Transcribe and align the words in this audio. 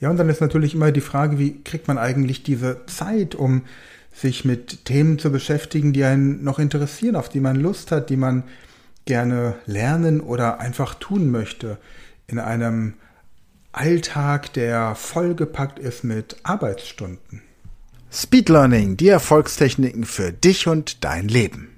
Ja, 0.00 0.10
und 0.10 0.16
dann 0.16 0.28
ist 0.28 0.40
natürlich 0.40 0.74
immer 0.74 0.92
die 0.92 1.00
Frage, 1.00 1.38
wie 1.38 1.62
kriegt 1.62 1.88
man 1.88 1.98
eigentlich 1.98 2.42
diese 2.42 2.86
Zeit, 2.86 3.34
um 3.34 3.62
sich 4.12 4.44
mit 4.44 4.84
Themen 4.84 5.18
zu 5.18 5.30
beschäftigen, 5.30 5.92
die 5.92 6.04
einen 6.04 6.42
noch 6.42 6.58
interessieren, 6.58 7.16
auf 7.16 7.28
die 7.28 7.40
man 7.40 7.56
Lust 7.56 7.92
hat, 7.92 8.10
die 8.10 8.16
man 8.16 8.44
gerne 9.04 9.54
lernen 9.66 10.20
oder 10.20 10.60
einfach 10.60 10.94
tun 10.94 11.30
möchte 11.30 11.78
in 12.26 12.38
einem 12.38 12.94
Alltag, 13.72 14.52
der 14.52 14.94
vollgepackt 14.94 15.78
ist 15.78 16.04
mit 16.04 16.36
Arbeitsstunden. 16.42 17.42
Speed 18.10 18.48
Learning, 18.48 18.96
die 18.96 19.08
Erfolgstechniken 19.08 20.04
für 20.04 20.32
dich 20.32 20.66
und 20.66 21.04
dein 21.04 21.28
Leben. 21.28 21.77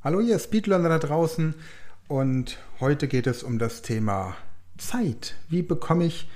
Hallo 0.00 0.20
ihr 0.20 0.38
Speedlearner 0.38 0.90
da 0.90 0.98
draußen 1.00 1.56
und 2.06 2.58
heute 2.78 3.08
geht 3.08 3.26
es 3.26 3.42
um 3.42 3.58
das 3.58 3.82
Thema 3.82 4.36
Zeit. 4.76 5.34
Wie 5.48 5.62
bekomme 5.62 6.04
ich 6.04 6.30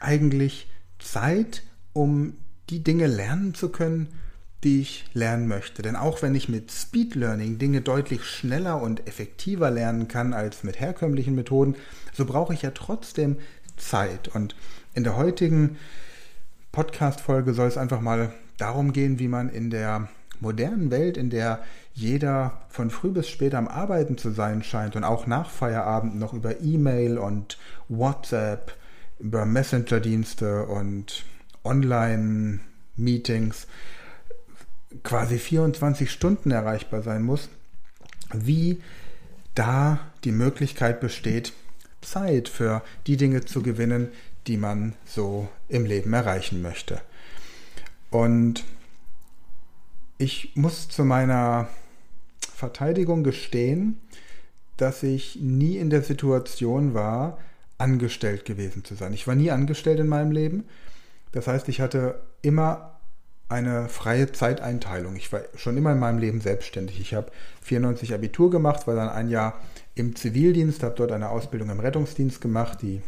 eigentlich 0.00 0.70
Zeit, 0.98 1.62
um 1.94 2.36
die 2.68 2.84
Dinge 2.84 3.06
lernen 3.06 3.54
zu 3.54 3.70
können, 3.70 4.08
die 4.64 4.82
ich 4.82 5.06
lernen 5.14 5.48
möchte? 5.48 5.80
Denn 5.80 5.96
auch 5.96 6.20
wenn 6.20 6.34
ich 6.34 6.50
mit 6.50 6.70
Speed 6.70 7.14
Learning 7.14 7.56
Dinge 7.56 7.80
deutlich 7.80 8.22
schneller 8.22 8.82
und 8.82 9.08
effektiver 9.08 9.70
lernen 9.70 10.08
kann 10.08 10.34
als 10.34 10.62
mit 10.62 10.78
herkömmlichen 10.78 11.34
Methoden, 11.34 11.74
so 12.12 12.26
brauche 12.26 12.52
ich 12.52 12.60
ja 12.60 12.72
trotzdem 12.72 13.38
Zeit. 13.78 14.28
Und 14.28 14.54
in 14.92 15.04
der 15.04 15.16
heutigen 15.16 15.78
Podcast-Folge 16.70 17.54
soll 17.54 17.68
es 17.68 17.78
einfach 17.78 18.02
mal 18.02 18.34
darum 18.58 18.92
gehen, 18.92 19.18
wie 19.18 19.28
man 19.28 19.48
in 19.48 19.70
der 19.70 20.10
modernen 20.38 20.90
Welt, 20.90 21.16
in 21.16 21.30
der 21.30 21.62
jeder 21.96 22.60
von 22.68 22.90
früh 22.90 23.08
bis 23.08 23.28
spät 23.28 23.54
am 23.54 23.68
Arbeiten 23.68 24.18
zu 24.18 24.30
sein 24.30 24.62
scheint 24.62 24.96
und 24.96 25.04
auch 25.04 25.26
nach 25.26 25.48
Feierabend 25.48 26.18
noch 26.18 26.34
über 26.34 26.60
E-Mail 26.60 27.16
und 27.16 27.56
WhatsApp, 27.88 28.76
über 29.18 29.46
Messenger-Dienste 29.46 30.66
und 30.66 31.24
Online-Meetings 31.64 33.66
quasi 35.04 35.38
24 35.38 36.10
Stunden 36.10 36.50
erreichbar 36.50 37.00
sein 37.00 37.22
muss, 37.22 37.48
wie 38.32 38.82
da 39.54 39.98
die 40.24 40.32
Möglichkeit 40.32 41.00
besteht, 41.00 41.54
Zeit 42.02 42.50
für 42.50 42.82
die 43.06 43.16
Dinge 43.16 43.46
zu 43.46 43.62
gewinnen, 43.62 44.08
die 44.46 44.58
man 44.58 44.92
so 45.06 45.48
im 45.70 45.86
Leben 45.86 46.12
erreichen 46.12 46.60
möchte. 46.60 47.00
Und 48.10 48.64
ich 50.18 50.52
muss 50.56 50.90
zu 50.90 51.02
meiner 51.02 51.68
Verteidigung 52.56 53.22
gestehen, 53.22 54.00
dass 54.78 55.02
ich 55.02 55.38
nie 55.40 55.76
in 55.76 55.90
der 55.90 56.02
Situation 56.02 56.94
war, 56.94 57.38
angestellt 57.78 58.46
gewesen 58.46 58.82
zu 58.82 58.94
sein. 58.94 59.12
Ich 59.12 59.26
war 59.26 59.34
nie 59.34 59.50
angestellt 59.50 60.00
in 60.00 60.08
meinem 60.08 60.30
Leben. 60.30 60.64
Das 61.32 61.46
heißt, 61.46 61.68
ich 61.68 61.82
hatte 61.82 62.22
immer 62.40 62.98
eine 63.50 63.90
freie 63.90 64.32
Zeiteinteilung. 64.32 65.16
Ich 65.16 65.30
war 65.32 65.42
schon 65.54 65.76
immer 65.76 65.92
in 65.92 65.98
meinem 65.98 66.18
Leben 66.18 66.40
selbstständig. 66.40 66.98
Ich 66.98 67.12
habe 67.12 67.30
94 67.60 68.14
Abitur 68.14 68.50
gemacht, 68.50 68.86
war 68.86 68.96
dann 68.96 69.10
ein 69.10 69.28
Jahr 69.28 69.60
im 69.94 70.16
Zivildienst, 70.16 70.82
habe 70.82 70.94
dort 70.94 71.12
eine 71.12 71.28
Ausbildung 71.28 71.68
im 71.68 71.80
Rettungsdienst 71.80 72.40
gemacht. 72.40 72.80
Die 72.80 73.02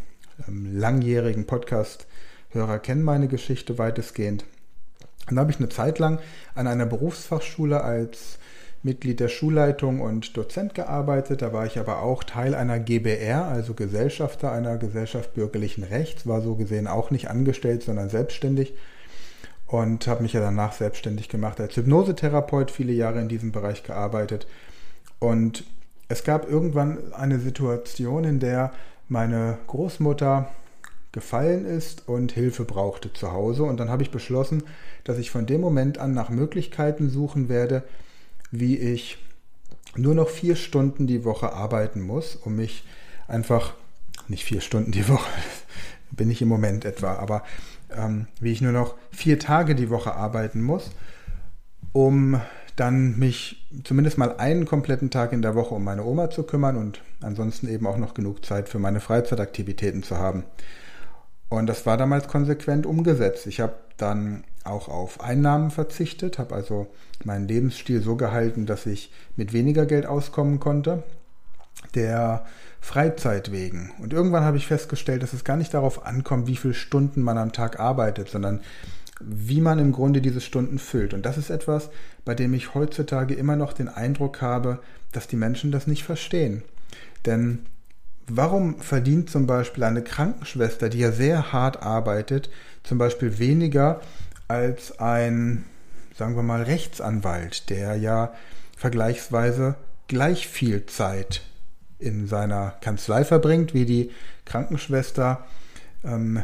ähm, 0.46 0.78
langjährigen 0.78 1.46
Podcast-Hörer 1.46 2.78
kennen 2.80 3.02
meine 3.02 3.28
Geschichte 3.28 3.78
weitestgehend. 3.78 4.44
Dann 5.26 5.38
habe 5.38 5.50
ich 5.50 5.58
eine 5.58 5.70
Zeit 5.70 5.98
lang 5.98 6.20
an 6.54 6.66
einer 6.66 6.86
Berufsfachschule 6.86 7.82
als 7.82 8.38
Mitglied 8.82 9.20
der 9.20 9.28
Schulleitung 9.28 10.00
und 10.00 10.36
Dozent 10.36 10.74
gearbeitet. 10.74 11.42
Da 11.42 11.52
war 11.52 11.66
ich 11.66 11.78
aber 11.78 12.02
auch 12.02 12.24
Teil 12.24 12.54
einer 12.54 12.78
GBR, 12.78 13.44
also 13.44 13.74
Gesellschafter 13.74 14.52
einer 14.52 14.78
Gesellschaft 14.78 15.34
bürgerlichen 15.34 15.84
Rechts, 15.84 16.26
war 16.26 16.40
so 16.40 16.54
gesehen 16.54 16.86
auch 16.86 17.10
nicht 17.10 17.28
angestellt, 17.28 17.82
sondern 17.82 18.08
selbstständig 18.08 18.74
und 19.68 20.06
habe 20.06 20.22
mich 20.22 20.32
ja 20.32 20.40
danach 20.40 20.72
selbstständig 20.72 21.28
gemacht 21.28 21.60
als 21.60 21.76
Hypnosetherapeut, 21.76 22.70
viele 22.70 22.92
Jahre 22.92 23.20
in 23.20 23.28
diesem 23.28 23.52
Bereich 23.52 23.82
gearbeitet. 23.82 24.46
Und 25.18 25.64
es 26.08 26.24
gab 26.24 26.50
irgendwann 26.50 27.12
eine 27.12 27.38
Situation, 27.38 28.24
in 28.24 28.40
der 28.40 28.72
meine 29.08 29.58
Großmutter 29.66 30.48
gefallen 31.12 31.66
ist 31.66 32.08
und 32.08 32.32
Hilfe 32.32 32.64
brauchte 32.64 33.12
zu 33.12 33.32
Hause. 33.32 33.64
Und 33.64 33.78
dann 33.78 33.90
habe 33.90 34.02
ich 34.02 34.10
beschlossen, 34.10 34.62
dass 35.04 35.18
ich 35.18 35.30
von 35.30 35.46
dem 35.46 35.60
Moment 35.60 35.98
an 35.98 36.12
nach 36.12 36.30
Möglichkeiten 36.30 37.10
suchen 37.10 37.48
werde, 37.48 37.82
wie 38.50 38.76
ich 38.76 39.18
nur 39.96 40.14
noch 40.14 40.28
vier 40.28 40.56
Stunden 40.56 41.06
die 41.06 41.24
Woche 41.24 41.52
arbeiten 41.52 42.00
muss, 42.00 42.36
um 42.36 42.56
mich 42.56 42.84
einfach, 43.26 43.74
nicht 44.28 44.44
vier 44.44 44.60
Stunden 44.60 44.92
die 44.92 45.08
Woche, 45.08 45.30
bin 46.10 46.30
ich 46.30 46.42
im 46.42 46.48
Moment 46.48 46.84
etwa, 46.84 47.14
aber 47.14 47.42
ähm, 47.90 48.26
wie 48.40 48.52
ich 48.52 48.60
nur 48.60 48.72
noch 48.72 48.94
vier 49.10 49.38
Tage 49.38 49.74
die 49.74 49.90
Woche 49.90 50.14
arbeiten 50.14 50.62
muss, 50.62 50.90
um 51.92 52.40
dann 52.76 53.18
mich 53.18 53.66
zumindest 53.84 54.18
mal 54.18 54.36
einen 54.36 54.64
kompletten 54.64 55.10
Tag 55.10 55.32
in 55.32 55.42
der 55.42 55.54
Woche 55.54 55.74
um 55.74 55.82
meine 55.82 56.04
Oma 56.04 56.30
zu 56.30 56.44
kümmern 56.44 56.76
und 56.76 57.02
ansonsten 57.20 57.68
eben 57.68 57.86
auch 57.86 57.96
noch 57.96 58.14
genug 58.14 58.44
Zeit 58.44 58.68
für 58.68 58.78
meine 58.78 59.00
Freizeitaktivitäten 59.00 60.02
zu 60.02 60.16
haben. 60.16 60.44
Und 61.48 61.66
das 61.66 61.86
war 61.86 61.96
damals 61.96 62.28
konsequent 62.28 62.86
umgesetzt. 62.86 63.46
Ich 63.46 63.60
habe 63.60 63.74
dann 63.96 64.44
auch 64.68 64.88
auf 64.88 65.20
Einnahmen 65.20 65.70
verzichtet, 65.70 66.38
habe 66.38 66.54
also 66.54 66.86
meinen 67.24 67.48
Lebensstil 67.48 68.02
so 68.02 68.16
gehalten, 68.16 68.66
dass 68.66 68.86
ich 68.86 69.12
mit 69.36 69.52
weniger 69.52 69.86
Geld 69.86 70.06
auskommen 70.06 70.60
konnte, 70.60 71.02
der 71.94 72.44
Freizeit 72.80 73.50
wegen. 73.50 73.92
Und 74.00 74.12
irgendwann 74.12 74.44
habe 74.44 74.56
ich 74.56 74.66
festgestellt, 74.66 75.22
dass 75.22 75.32
es 75.32 75.44
gar 75.44 75.56
nicht 75.56 75.74
darauf 75.74 76.06
ankommt, 76.06 76.46
wie 76.46 76.56
viele 76.56 76.74
Stunden 76.74 77.22
man 77.22 77.38
am 77.38 77.52
Tag 77.52 77.80
arbeitet, 77.80 78.28
sondern 78.28 78.60
wie 79.20 79.60
man 79.60 79.80
im 79.80 79.92
Grunde 79.92 80.20
diese 80.20 80.40
Stunden 80.40 80.78
füllt. 80.78 81.12
Und 81.12 81.26
das 81.26 81.38
ist 81.38 81.50
etwas, 81.50 81.90
bei 82.24 82.34
dem 82.34 82.54
ich 82.54 82.74
heutzutage 82.74 83.34
immer 83.34 83.56
noch 83.56 83.72
den 83.72 83.88
Eindruck 83.88 84.40
habe, 84.42 84.78
dass 85.10 85.26
die 85.26 85.36
Menschen 85.36 85.72
das 85.72 85.86
nicht 85.86 86.04
verstehen. 86.04 86.62
Denn 87.26 87.66
Warum 88.30 88.78
verdient 88.78 89.30
zum 89.30 89.46
Beispiel 89.46 89.84
eine 89.84 90.02
Krankenschwester, 90.02 90.90
die 90.90 90.98
ja 90.98 91.12
sehr 91.12 91.52
hart 91.52 91.82
arbeitet, 91.82 92.50
zum 92.82 92.98
Beispiel 92.98 93.38
weniger 93.38 94.02
als 94.48 94.98
ein, 94.98 95.64
sagen 96.16 96.34
wir 96.36 96.42
mal, 96.42 96.62
Rechtsanwalt, 96.62 97.70
der 97.70 97.96
ja 97.96 98.32
vergleichsweise 98.76 99.76
gleich 100.08 100.48
viel 100.48 100.86
Zeit 100.86 101.42
in 101.98 102.26
seiner 102.26 102.74
Kanzlei 102.80 103.24
verbringt 103.24 103.74
wie 103.74 103.84
die 103.84 104.10
Krankenschwester 104.46 105.44
ähm, 106.04 106.42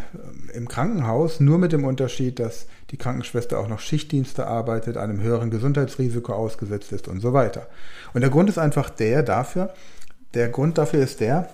im 0.52 0.68
Krankenhaus, 0.68 1.40
nur 1.40 1.58
mit 1.58 1.72
dem 1.72 1.84
Unterschied, 1.84 2.38
dass 2.38 2.66
die 2.90 2.96
Krankenschwester 2.96 3.58
auch 3.58 3.68
noch 3.68 3.80
Schichtdienste 3.80 4.46
arbeitet, 4.46 4.96
einem 4.96 5.20
höheren 5.20 5.50
Gesundheitsrisiko 5.50 6.32
ausgesetzt 6.32 6.92
ist 6.92 7.08
und 7.08 7.20
so 7.20 7.32
weiter. 7.32 7.68
Und 8.12 8.20
der 8.20 8.30
Grund 8.30 8.48
ist 8.50 8.58
einfach 8.58 8.90
der 8.90 9.22
dafür, 9.22 9.72
der 10.34 10.48
Grund 10.48 10.76
dafür 10.78 11.02
ist 11.02 11.20
der, 11.20 11.48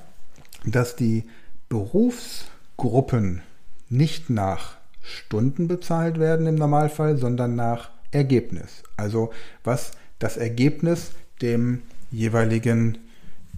dass 0.64 0.96
die 0.96 1.24
Berufsgruppen 1.68 3.42
nicht 3.88 4.30
nach 4.30 4.79
Stunden 5.10 5.68
bezahlt 5.68 6.18
werden 6.18 6.46
im 6.46 6.54
Normalfall, 6.54 7.16
sondern 7.16 7.56
nach 7.56 7.90
Ergebnis. 8.10 8.82
Also 8.96 9.30
was 9.64 9.92
das 10.18 10.36
Ergebnis 10.36 11.12
dem 11.42 11.82
jeweiligen 12.10 12.98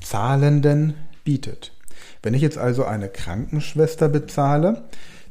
Zahlenden 0.00 0.94
bietet. 1.24 1.72
Wenn 2.22 2.34
ich 2.34 2.42
jetzt 2.42 2.58
also 2.58 2.84
eine 2.84 3.08
Krankenschwester 3.08 4.08
bezahle, 4.08 4.84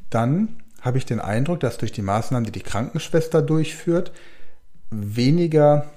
dann 0.09 0.49
habe 0.81 0.97
ich 0.97 1.05
den 1.05 1.19
Eindruck, 1.19 1.59
dass 1.59 1.77
durch 1.77 1.91
die 1.91 2.01
Maßnahmen, 2.01 2.45
die 2.45 2.51
die 2.51 2.61
Krankenschwester 2.61 3.41
durchführt, 3.41 4.11
weniger 4.89 5.89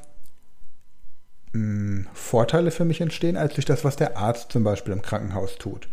mh, 1.52 2.06
Vorteile 2.12 2.70
für 2.70 2.84
mich 2.84 3.00
entstehen, 3.00 3.36
als 3.36 3.54
durch 3.54 3.64
das, 3.64 3.84
was 3.84 3.96
der 3.96 4.18
Arzt 4.18 4.52
zum 4.52 4.62
Beispiel 4.62 4.92
im 4.92 5.02
Krankenhaus 5.02 5.56
tut. 5.56 5.88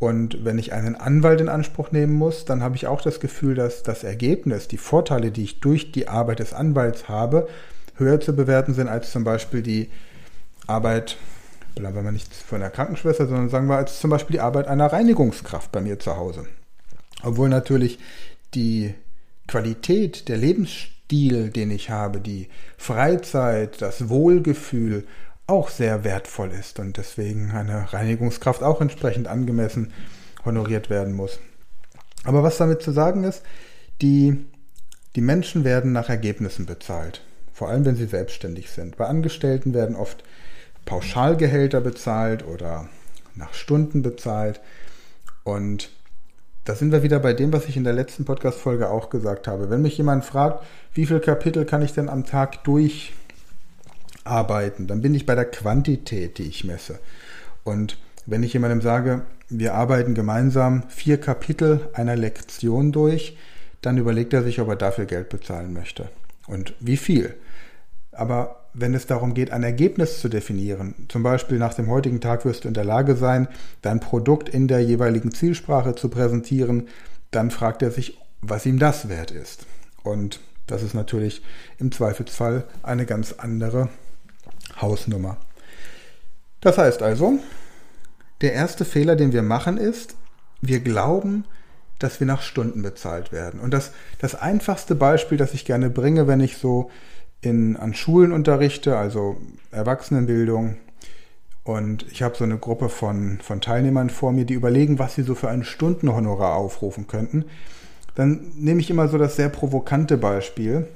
Und 0.00 0.44
wenn 0.44 0.58
ich 0.58 0.72
einen 0.72 0.96
Anwalt 0.96 1.40
in 1.40 1.48
Anspruch 1.48 1.92
nehmen 1.92 2.14
muss, 2.14 2.44
dann 2.44 2.62
habe 2.62 2.74
ich 2.74 2.88
auch 2.88 3.02
das 3.02 3.20
Gefühl, 3.20 3.54
dass 3.54 3.84
das 3.84 4.02
Ergebnis, 4.02 4.66
die 4.66 4.78
Vorteile, 4.78 5.30
die 5.30 5.44
ich 5.44 5.60
durch 5.60 5.92
die 5.92 6.08
Arbeit 6.08 6.40
des 6.40 6.52
Anwalts 6.52 7.08
habe, 7.08 7.46
höher 7.96 8.18
zu 8.18 8.34
bewerten 8.34 8.74
sind 8.74 8.88
als 8.88 9.12
zum 9.12 9.24
Beispiel 9.24 9.62
die 9.62 9.90
Arbeit, 10.66 11.18
bleiben 11.74 12.02
wir 12.02 12.12
nicht 12.12 12.34
von 12.34 12.60
der 12.60 12.70
Krankenschwester, 12.70 13.26
sondern 13.26 13.50
sagen 13.50 13.68
wir 13.68 13.76
als 13.76 14.00
zum 14.00 14.10
Beispiel 14.10 14.34
die 14.34 14.40
Arbeit 14.40 14.66
einer 14.66 14.90
Reinigungskraft 14.90 15.70
bei 15.70 15.82
mir 15.82 15.98
zu 15.98 16.16
Hause. 16.16 16.46
Obwohl 17.22 17.48
natürlich 17.50 17.98
die 18.54 18.94
Qualität 19.46 20.28
der 20.28 20.38
Lebensstandard 20.38 21.00
Stil, 21.10 21.50
den 21.50 21.72
ich 21.72 21.90
habe, 21.90 22.20
die 22.20 22.46
Freizeit, 22.76 23.82
das 23.82 24.08
Wohlgefühl 24.08 25.08
auch 25.50 25.68
sehr 25.68 26.04
wertvoll 26.04 26.50
ist 26.52 26.78
und 26.78 26.96
deswegen 26.96 27.50
eine 27.50 27.92
Reinigungskraft 27.92 28.62
auch 28.62 28.80
entsprechend 28.80 29.26
angemessen 29.26 29.92
honoriert 30.44 30.88
werden 30.90 31.12
muss. 31.12 31.38
Aber 32.24 32.42
was 32.42 32.56
damit 32.56 32.82
zu 32.82 32.92
sagen 32.92 33.24
ist, 33.24 33.42
die, 34.00 34.46
die 35.16 35.20
Menschen 35.20 35.64
werden 35.64 35.92
nach 35.92 36.08
Ergebnissen 36.08 36.66
bezahlt. 36.66 37.22
vor 37.52 37.68
allem 37.68 37.84
wenn 37.84 37.96
sie 37.96 38.06
selbstständig 38.06 38.70
sind. 38.70 38.96
Bei 38.96 39.04
Angestellten 39.04 39.74
werden 39.74 39.94
oft 39.94 40.24
Pauschalgehälter 40.86 41.82
bezahlt 41.82 42.46
oder 42.46 42.88
nach 43.34 43.52
Stunden 43.52 44.00
bezahlt. 44.00 44.62
Und 45.44 45.90
da 46.64 46.74
sind 46.74 46.90
wir 46.90 47.02
wieder 47.02 47.18
bei 47.20 47.34
dem, 47.34 47.52
was 47.52 47.66
ich 47.66 47.76
in 47.76 47.84
der 47.84 47.92
letzten 47.92 48.24
Podcast-Folge 48.24 48.88
auch 48.88 49.10
gesagt 49.10 49.46
habe. 49.46 49.68
Wenn 49.68 49.82
mich 49.82 49.98
jemand 49.98 50.24
fragt, 50.24 50.64
wie 50.94 51.04
viele 51.04 51.20
Kapitel 51.20 51.66
kann 51.66 51.82
ich 51.82 51.92
denn 51.92 52.08
am 52.08 52.24
Tag 52.24 52.64
durcharbeiten, 54.30 54.86
dann 54.86 55.00
bin 55.00 55.14
ich 55.14 55.26
bei 55.26 55.34
der 55.34 55.44
Quantität, 55.44 56.38
die 56.38 56.48
ich 56.48 56.64
messe. 56.64 57.00
Und 57.64 57.98
wenn 58.26 58.42
ich 58.42 58.52
jemandem 58.52 58.80
sage, 58.80 59.22
wir 59.48 59.74
arbeiten 59.74 60.14
gemeinsam 60.14 60.84
vier 60.88 61.18
Kapitel 61.18 61.88
einer 61.94 62.16
Lektion 62.16 62.92
durch, 62.92 63.36
dann 63.82 63.98
überlegt 63.98 64.32
er 64.32 64.42
sich, 64.42 64.60
ob 64.60 64.68
er 64.68 64.76
dafür 64.76 65.06
Geld 65.06 65.28
bezahlen 65.30 65.72
möchte 65.72 66.08
und 66.46 66.74
wie 66.80 66.96
viel. 66.96 67.34
Aber 68.12 68.66
wenn 68.72 68.94
es 68.94 69.06
darum 69.06 69.34
geht, 69.34 69.50
ein 69.50 69.64
Ergebnis 69.64 70.20
zu 70.20 70.28
definieren, 70.28 70.94
zum 71.08 71.22
Beispiel 71.24 71.58
nach 71.58 71.74
dem 71.74 71.88
heutigen 71.88 72.20
Tag 72.20 72.44
wirst 72.44 72.64
du 72.64 72.68
in 72.68 72.74
der 72.74 72.84
Lage 72.84 73.16
sein, 73.16 73.48
dein 73.82 73.98
Produkt 73.98 74.48
in 74.48 74.68
der 74.68 74.80
jeweiligen 74.80 75.32
Zielsprache 75.32 75.96
zu 75.96 76.08
präsentieren, 76.08 76.88
dann 77.32 77.50
fragt 77.50 77.82
er 77.82 77.90
sich, 77.90 78.18
was 78.42 78.66
ihm 78.66 78.78
das 78.78 79.08
wert 79.08 79.32
ist. 79.32 79.66
Und 80.04 80.40
das 80.66 80.82
ist 80.82 80.94
natürlich 80.94 81.42
im 81.78 81.90
Zweifelsfall 81.90 82.64
eine 82.82 83.06
ganz 83.06 83.32
andere 83.38 83.88
Hausnummer. 84.82 85.36
Das 86.60 86.78
heißt 86.78 87.02
also, 87.02 87.38
der 88.40 88.52
erste 88.52 88.84
Fehler, 88.84 89.16
den 89.16 89.32
wir 89.32 89.42
machen, 89.42 89.76
ist, 89.76 90.16
wir 90.60 90.80
glauben, 90.80 91.44
dass 91.98 92.20
wir 92.20 92.26
nach 92.26 92.42
Stunden 92.42 92.82
bezahlt 92.82 93.32
werden. 93.32 93.60
Und 93.60 93.72
das, 93.72 93.92
das 94.18 94.34
einfachste 94.34 94.94
Beispiel, 94.94 95.38
das 95.38 95.54
ich 95.54 95.64
gerne 95.64 95.90
bringe, 95.90 96.26
wenn 96.26 96.40
ich 96.40 96.56
so 96.56 96.90
in, 97.42 97.76
an 97.76 97.94
Schulen 97.94 98.32
unterrichte, 98.32 98.96
also 98.96 99.36
Erwachsenenbildung, 99.70 100.76
und 101.62 102.06
ich 102.10 102.22
habe 102.22 102.36
so 102.36 102.44
eine 102.44 102.58
Gruppe 102.58 102.88
von, 102.88 103.38
von 103.42 103.60
Teilnehmern 103.60 104.10
vor 104.10 104.32
mir, 104.32 104.44
die 104.44 104.54
überlegen, 104.54 104.98
was 104.98 105.14
sie 105.14 105.22
so 105.22 105.34
für 105.34 105.50
ein 105.50 105.62
Stundenhonorar 105.62 106.56
aufrufen 106.56 107.06
könnten. 107.06 107.44
Dann 108.14 108.52
nehme 108.56 108.80
ich 108.80 108.90
immer 108.90 109.08
so 109.08 109.18
das 109.18 109.36
sehr 109.36 109.50
provokante 109.50 110.16
Beispiel. 110.16 110.88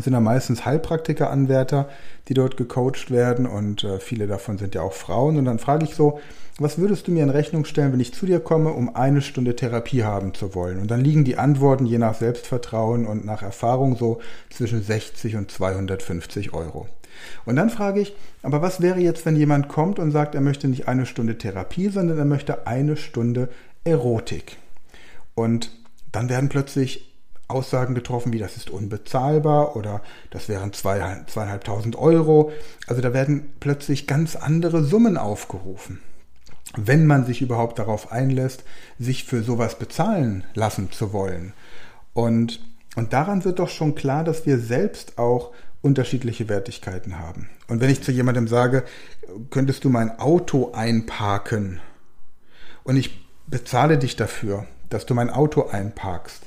Sind 0.00 0.12
ja 0.12 0.20
meistens 0.20 0.64
Heilpraktiker-Anwärter, 0.64 1.88
die 2.28 2.34
dort 2.34 2.56
gecoacht 2.56 3.10
werden 3.10 3.46
und 3.46 3.84
äh, 3.84 4.00
viele 4.00 4.26
davon 4.26 4.58
sind 4.58 4.74
ja 4.74 4.82
auch 4.82 4.92
Frauen. 4.92 5.36
Und 5.36 5.44
dann 5.44 5.58
frage 5.58 5.84
ich 5.84 5.94
so, 5.94 6.20
was 6.58 6.78
würdest 6.78 7.08
du 7.08 7.12
mir 7.12 7.24
in 7.24 7.30
Rechnung 7.30 7.64
stellen, 7.64 7.92
wenn 7.92 8.00
ich 8.00 8.14
zu 8.14 8.26
dir 8.26 8.38
komme, 8.38 8.70
um 8.72 8.94
eine 8.94 9.22
Stunde 9.22 9.56
Therapie 9.56 10.04
haben 10.04 10.34
zu 10.34 10.54
wollen? 10.54 10.78
Und 10.78 10.90
dann 10.90 11.00
liegen 11.00 11.24
die 11.24 11.36
Antworten 11.36 11.84
je 11.84 11.98
nach 11.98 12.14
Selbstvertrauen 12.14 13.06
und 13.06 13.24
nach 13.24 13.42
Erfahrung 13.42 13.96
so 13.96 14.20
zwischen 14.50 14.82
60 14.82 15.36
und 15.36 15.50
250 15.50 16.52
Euro. 16.54 16.86
Und 17.44 17.56
dann 17.56 17.70
frage 17.70 18.00
ich, 18.00 18.14
aber 18.42 18.62
was 18.62 18.80
wäre 18.80 19.00
jetzt, 19.00 19.26
wenn 19.26 19.36
jemand 19.36 19.68
kommt 19.68 19.98
und 19.98 20.10
sagt, 20.10 20.34
er 20.34 20.40
möchte 20.40 20.68
nicht 20.68 20.88
eine 20.88 21.06
Stunde 21.06 21.38
Therapie, 21.38 21.88
sondern 21.88 22.18
er 22.18 22.24
möchte 22.24 22.66
eine 22.66 22.96
Stunde 22.96 23.48
Erotik? 23.84 24.58
Und 25.34 25.72
dann 26.12 26.28
werden 26.28 26.48
plötzlich 26.48 27.13
Aussagen 27.48 27.94
getroffen, 27.94 28.32
wie 28.32 28.38
das 28.38 28.56
ist 28.56 28.70
unbezahlbar 28.70 29.76
oder 29.76 30.00
das 30.30 30.48
wären 30.48 30.72
zweieinhalbtausend 30.72 31.96
Euro. 31.96 32.52
Also 32.86 33.02
da 33.02 33.12
werden 33.12 33.52
plötzlich 33.60 34.06
ganz 34.06 34.36
andere 34.36 34.82
Summen 34.82 35.16
aufgerufen 35.16 36.00
wenn 36.76 37.06
man 37.06 37.24
sich 37.24 37.42
überhaupt 37.42 37.78
darauf 37.78 38.12
einlässt, 38.12 38.64
sich 38.98 39.24
für 39.24 39.42
sowas 39.42 39.78
bezahlen 39.78 40.44
lassen 40.54 40.90
zu 40.90 41.12
wollen. 41.12 41.52
Und, 42.12 42.60
und 42.96 43.12
daran 43.12 43.44
wird 43.44 43.58
doch 43.58 43.68
schon 43.68 43.94
klar, 43.94 44.24
dass 44.24 44.46
wir 44.46 44.58
selbst 44.58 45.18
auch 45.18 45.52
unterschiedliche 45.82 46.48
Wertigkeiten 46.48 47.18
haben. 47.18 47.50
Und 47.68 47.80
wenn 47.80 47.90
ich 47.90 48.02
zu 48.02 48.10
jemandem 48.10 48.48
sage, 48.48 48.84
könntest 49.50 49.84
du 49.84 49.90
mein 49.90 50.18
Auto 50.18 50.72
einparken 50.72 51.80
und 52.82 52.96
ich 52.96 53.28
bezahle 53.46 53.98
dich 53.98 54.16
dafür, 54.16 54.66
dass 54.88 55.06
du 55.06 55.14
mein 55.14 55.30
Auto 55.30 55.68
einparkst 55.68 56.42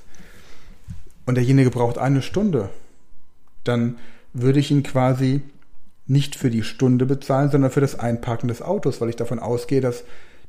und 1.27 1.35
derjenige 1.35 1.69
braucht 1.69 1.99
eine 1.99 2.23
Stunde, 2.23 2.69
dann 3.63 3.97
würde 4.33 4.59
ich 4.59 4.71
ihn 4.71 4.81
quasi 4.81 5.41
nicht 6.07 6.35
für 6.35 6.49
die 6.49 6.63
Stunde 6.63 7.05
bezahlen, 7.05 7.51
sondern 7.51 7.69
für 7.69 7.81
das 7.81 7.99
Einparken 7.99 8.47
des 8.47 8.61
Autos, 8.61 9.01
weil 9.01 9.09
ich 9.09 9.17
davon 9.17 9.39
ausgehe, 9.39 9.81
dass 9.81 10.05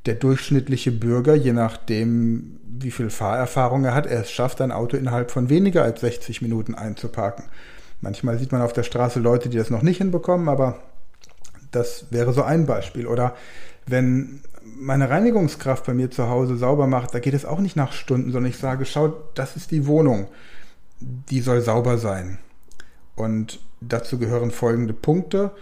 der 0.07 0.15
durchschnittliche 0.15 0.93
Bürger, 0.93 1.35
je 1.35 1.53
nachdem, 1.53 2.61
wie 2.63 2.93
viel 2.93 3.11
Fahrerfahrung 3.11 3.85
er 3.85 3.95
hat, 3.95 4.07
er 4.07 4.21
es 4.21 4.31
schafft, 4.31 4.61
ein 4.61 4.71
Auto 4.71 4.97
innerhalb 4.97 5.33
von 5.33 5.51
weniger 5.51 5.83
als 5.83 6.01
60 6.01 6.43
Minuten 6.43 6.77
einzuparken. 6.77 7.47
Manchmal 8.01 8.39
sieht 8.39 8.53
man 8.53 8.63
auf 8.63 8.73
der 8.73 8.85
Straße 8.85 9.19
Leute, 9.19 9.49
die 9.49 9.59
das 9.59 9.71
noch 9.71 9.83
nicht 9.83 9.99
hinbekommen, 9.99 10.49
aber 10.49 10.79
das 11.73 12.07
wäre 12.11 12.33
so 12.33 12.43
ein 12.45 12.67
Beispiel. 12.67 13.09
Oder 13.09 13.35
wenn 13.87 14.41
meine 14.63 15.11
Reinigungskraft 15.11 15.85
bei 15.87 15.95
mir 15.95 16.13
zu 16.13 16.29
Hause 16.29 16.57
sauber 16.57 16.87
macht, 16.87 17.15
da 17.15 17.19
geht 17.19 17.35
es 17.35 17.45
auch 17.45 17.59
nicht 17.59 17.75
nach 17.75 17.93
Stunden, 17.93 18.31
sondern 18.31 18.51
ich 18.51 18.59
sage, 18.59 18.85
schau, 18.85 19.13
das 19.35 19.57
ist 19.57 19.73
die 19.73 19.89
Wohnung, 19.89 20.29
die 21.01 21.41
soll 21.41 21.61
sauber 21.61 21.99
sein. 21.99 22.39
Und 23.17 23.61
dazu 23.81 24.19
gehören 24.19 24.51
folgende 24.51 24.95
Punkte. 24.95 25.53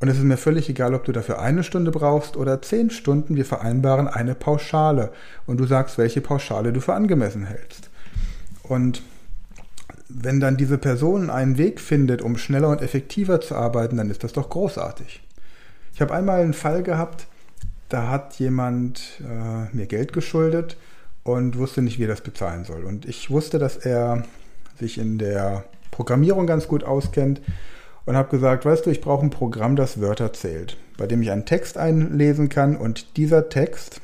Und 0.00 0.08
es 0.08 0.16
ist 0.16 0.24
mir 0.24 0.36
völlig 0.36 0.68
egal, 0.68 0.94
ob 0.94 1.04
du 1.04 1.12
dafür 1.12 1.40
eine 1.40 1.62
Stunde 1.62 1.90
brauchst 1.90 2.36
oder 2.36 2.62
zehn 2.62 2.90
Stunden. 2.90 3.36
Wir 3.36 3.44
vereinbaren 3.44 4.08
eine 4.08 4.34
Pauschale. 4.34 5.12
Und 5.46 5.58
du 5.58 5.66
sagst, 5.66 5.98
welche 5.98 6.20
Pauschale 6.20 6.72
du 6.72 6.80
für 6.80 6.94
angemessen 6.94 7.44
hältst. 7.44 7.90
Und 8.62 9.02
wenn 10.08 10.40
dann 10.40 10.56
diese 10.56 10.78
Person 10.78 11.30
einen 11.30 11.58
Weg 11.58 11.80
findet, 11.80 12.22
um 12.22 12.36
schneller 12.36 12.68
und 12.68 12.82
effektiver 12.82 13.40
zu 13.40 13.54
arbeiten, 13.54 13.96
dann 13.96 14.10
ist 14.10 14.24
das 14.24 14.32
doch 14.32 14.48
großartig. 14.48 15.22
Ich 15.94 16.00
habe 16.00 16.14
einmal 16.14 16.40
einen 16.40 16.54
Fall 16.54 16.82
gehabt, 16.82 17.26
da 17.88 18.08
hat 18.08 18.34
jemand 18.38 19.20
äh, 19.20 19.76
mir 19.76 19.86
Geld 19.86 20.12
geschuldet 20.12 20.76
und 21.24 21.58
wusste 21.58 21.82
nicht, 21.82 21.98
wie 21.98 22.04
er 22.04 22.08
das 22.08 22.22
bezahlen 22.22 22.64
soll. 22.64 22.84
Und 22.84 23.04
ich 23.04 23.30
wusste, 23.30 23.58
dass 23.58 23.76
er 23.76 24.24
sich 24.80 24.98
in 24.98 25.18
der 25.18 25.64
Programmierung 25.90 26.46
ganz 26.46 26.68
gut 26.68 26.84
auskennt 26.84 27.40
und 28.06 28.16
habe 28.16 28.30
gesagt, 28.30 28.64
weißt 28.64 28.86
du, 28.86 28.90
ich 28.90 29.00
brauche 29.00 29.24
ein 29.24 29.30
Programm, 29.30 29.76
das 29.76 30.00
Wörter 30.00 30.32
zählt, 30.32 30.76
bei 30.98 31.06
dem 31.06 31.22
ich 31.22 31.30
einen 31.30 31.46
Text 31.46 31.78
einlesen 31.78 32.48
kann 32.48 32.76
und 32.76 33.16
dieser 33.16 33.48
Text, 33.48 34.00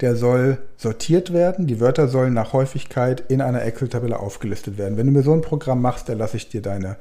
der 0.00 0.14
soll 0.14 0.58
sortiert 0.76 1.32
werden. 1.32 1.66
Die 1.66 1.80
Wörter 1.80 2.06
sollen 2.06 2.34
nach 2.34 2.52
Häufigkeit 2.52 3.24
in 3.28 3.40
einer 3.40 3.64
Excel-Tabelle 3.64 4.20
aufgelistet 4.20 4.78
werden. 4.78 4.96
Wenn 4.96 5.06
du 5.06 5.12
mir 5.12 5.22
so 5.22 5.32
ein 5.32 5.40
Programm 5.40 5.82
machst, 5.82 6.08
dann 6.08 6.18
lasse 6.18 6.36
ich 6.36 6.48
dir 6.48 6.62
deine 6.62 6.96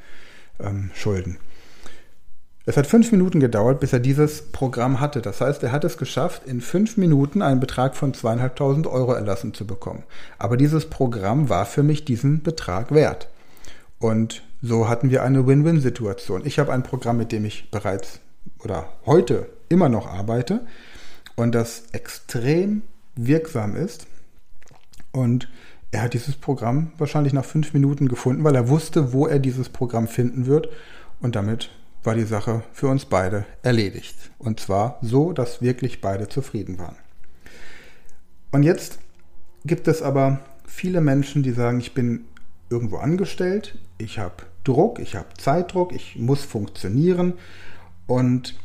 ähm, 0.60 0.90
Schulden. 0.96 1.38
Es 2.70 2.76
hat 2.76 2.86
fünf 2.86 3.14
Minuten 3.14 3.40
gedauert, 3.40 3.80
bis 3.80 3.94
er 3.94 4.02
dieses 4.02 4.42
Programm 4.42 5.00
hatte. 5.00 5.22
Das 5.22 5.40
heißt, 5.40 5.64
er 5.64 5.72
hat 5.72 5.86
es 5.86 5.98
geschafft, 5.98 6.46
in 6.46 6.60
fünf 6.60 6.98
Minuten 6.98 7.42
einen 7.42 7.62
Betrag 7.62 7.96
von 7.96 8.14
zweieinhalbtausend 8.14 8.88
Euro 8.88 9.14
erlassen 9.14 9.54
zu 9.54 9.66
bekommen. 9.66 10.04
Aber 10.38 10.58
dieses 10.58 10.90
Programm 10.90 11.48
war 11.48 11.66
für 11.66 11.82
mich 11.82 12.04
diesen 12.04 12.44
Betrag 12.44 12.94
wert. 12.94 13.30
Und 14.00 14.44
so 14.62 14.90
hatten 14.90 15.12
wir 15.12 15.24
eine 15.24 15.48
Win-Win-Situation. 15.48 16.42
Ich 16.44 16.60
habe 16.60 16.74
ein 16.74 16.84
Programm, 16.84 17.16
mit 17.16 17.32
dem 17.32 17.46
ich 17.46 17.72
bereits 17.72 18.20
oder 18.62 18.90
heute 19.06 19.48
immer 19.70 19.88
noch 19.88 20.06
arbeite 20.06 20.68
und 21.38 21.56
das 21.56 21.84
extrem 21.94 22.82
wirksam 23.16 23.78
ist. 23.78 24.08
Und 25.14 25.48
er 25.92 26.02
hat 26.02 26.14
dieses 26.14 26.36
Programm 26.36 26.92
wahrscheinlich 26.98 27.32
nach 27.32 27.46
fünf 27.46 27.74
Minuten 27.74 28.10
gefunden, 28.10 28.44
weil 28.44 28.56
er 28.56 28.68
wusste, 28.68 29.14
wo 29.14 29.26
er 29.26 29.40
dieses 29.40 29.70
Programm 29.70 30.10
finden 30.10 30.48
wird. 30.48 30.68
Und 31.22 31.38
damit 31.38 31.70
war 32.08 32.16
die 32.16 32.24
Sache 32.24 32.64
für 32.72 32.88
uns 32.88 33.06
beide 33.06 33.46
erledigt. 33.64 34.16
Und 34.40 34.62
zwar 34.62 34.98
so, 35.02 35.34
dass 35.34 35.62
wirklich 35.62 36.00
beide 36.00 36.30
zufrieden 36.30 36.80
waren. 36.80 36.96
Und 38.52 38.64
jetzt 38.64 39.00
gibt 39.66 39.90
es 39.90 40.02
aber 40.02 40.40
viele 40.66 41.02
Menschen, 41.02 41.44
die 41.44 41.52
sagen, 41.52 41.82
ich 41.82 41.94
bin 41.94 42.26
irgendwo 42.70 42.96
angestellt, 42.98 43.78
ich 43.98 44.20
habe 44.20 44.46
Druck, 44.64 45.00
ich 45.00 45.16
habe 45.16 45.28
Zeitdruck, 45.38 45.92
ich 45.92 46.16
muss 46.16 46.44
funktionieren 46.46 47.34
und 48.08 48.58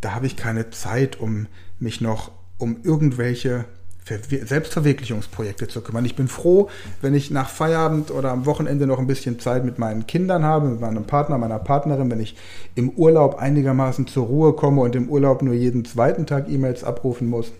da 0.00 0.14
habe 0.14 0.26
ich 0.26 0.36
keine 0.36 0.70
Zeit, 0.70 1.18
um 1.18 1.48
mich 1.80 2.00
noch 2.00 2.30
um 2.58 2.76
irgendwelche 2.84 3.64
Selbstverwirklichungsprojekte 4.04 5.68
zu 5.68 5.80
kümmern. 5.80 6.04
Ich 6.04 6.16
bin 6.16 6.28
froh, 6.28 6.68
wenn 7.00 7.14
ich 7.14 7.30
nach 7.30 7.48
Feierabend 7.48 8.10
oder 8.10 8.32
am 8.32 8.46
Wochenende 8.46 8.86
noch 8.86 8.98
ein 8.98 9.06
bisschen 9.06 9.38
Zeit 9.38 9.64
mit 9.64 9.78
meinen 9.78 10.06
Kindern 10.06 10.44
habe, 10.44 10.68
mit 10.68 10.80
meinem 10.80 11.04
Partner, 11.04 11.38
meiner 11.38 11.58
Partnerin, 11.58 12.10
wenn 12.10 12.20
ich 12.20 12.36
im 12.74 12.90
Urlaub 12.90 13.36
einigermaßen 13.36 14.06
zur 14.06 14.26
Ruhe 14.26 14.52
komme 14.54 14.82
und 14.82 14.96
im 14.96 15.08
Urlaub 15.08 15.42
nur 15.42 15.54
jeden 15.54 15.84
zweiten 15.84 16.26
Tag 16.26 16.48
E-Mails 16.48 16.84
abrufen 16.84 17.28
muss. 17.28 17.52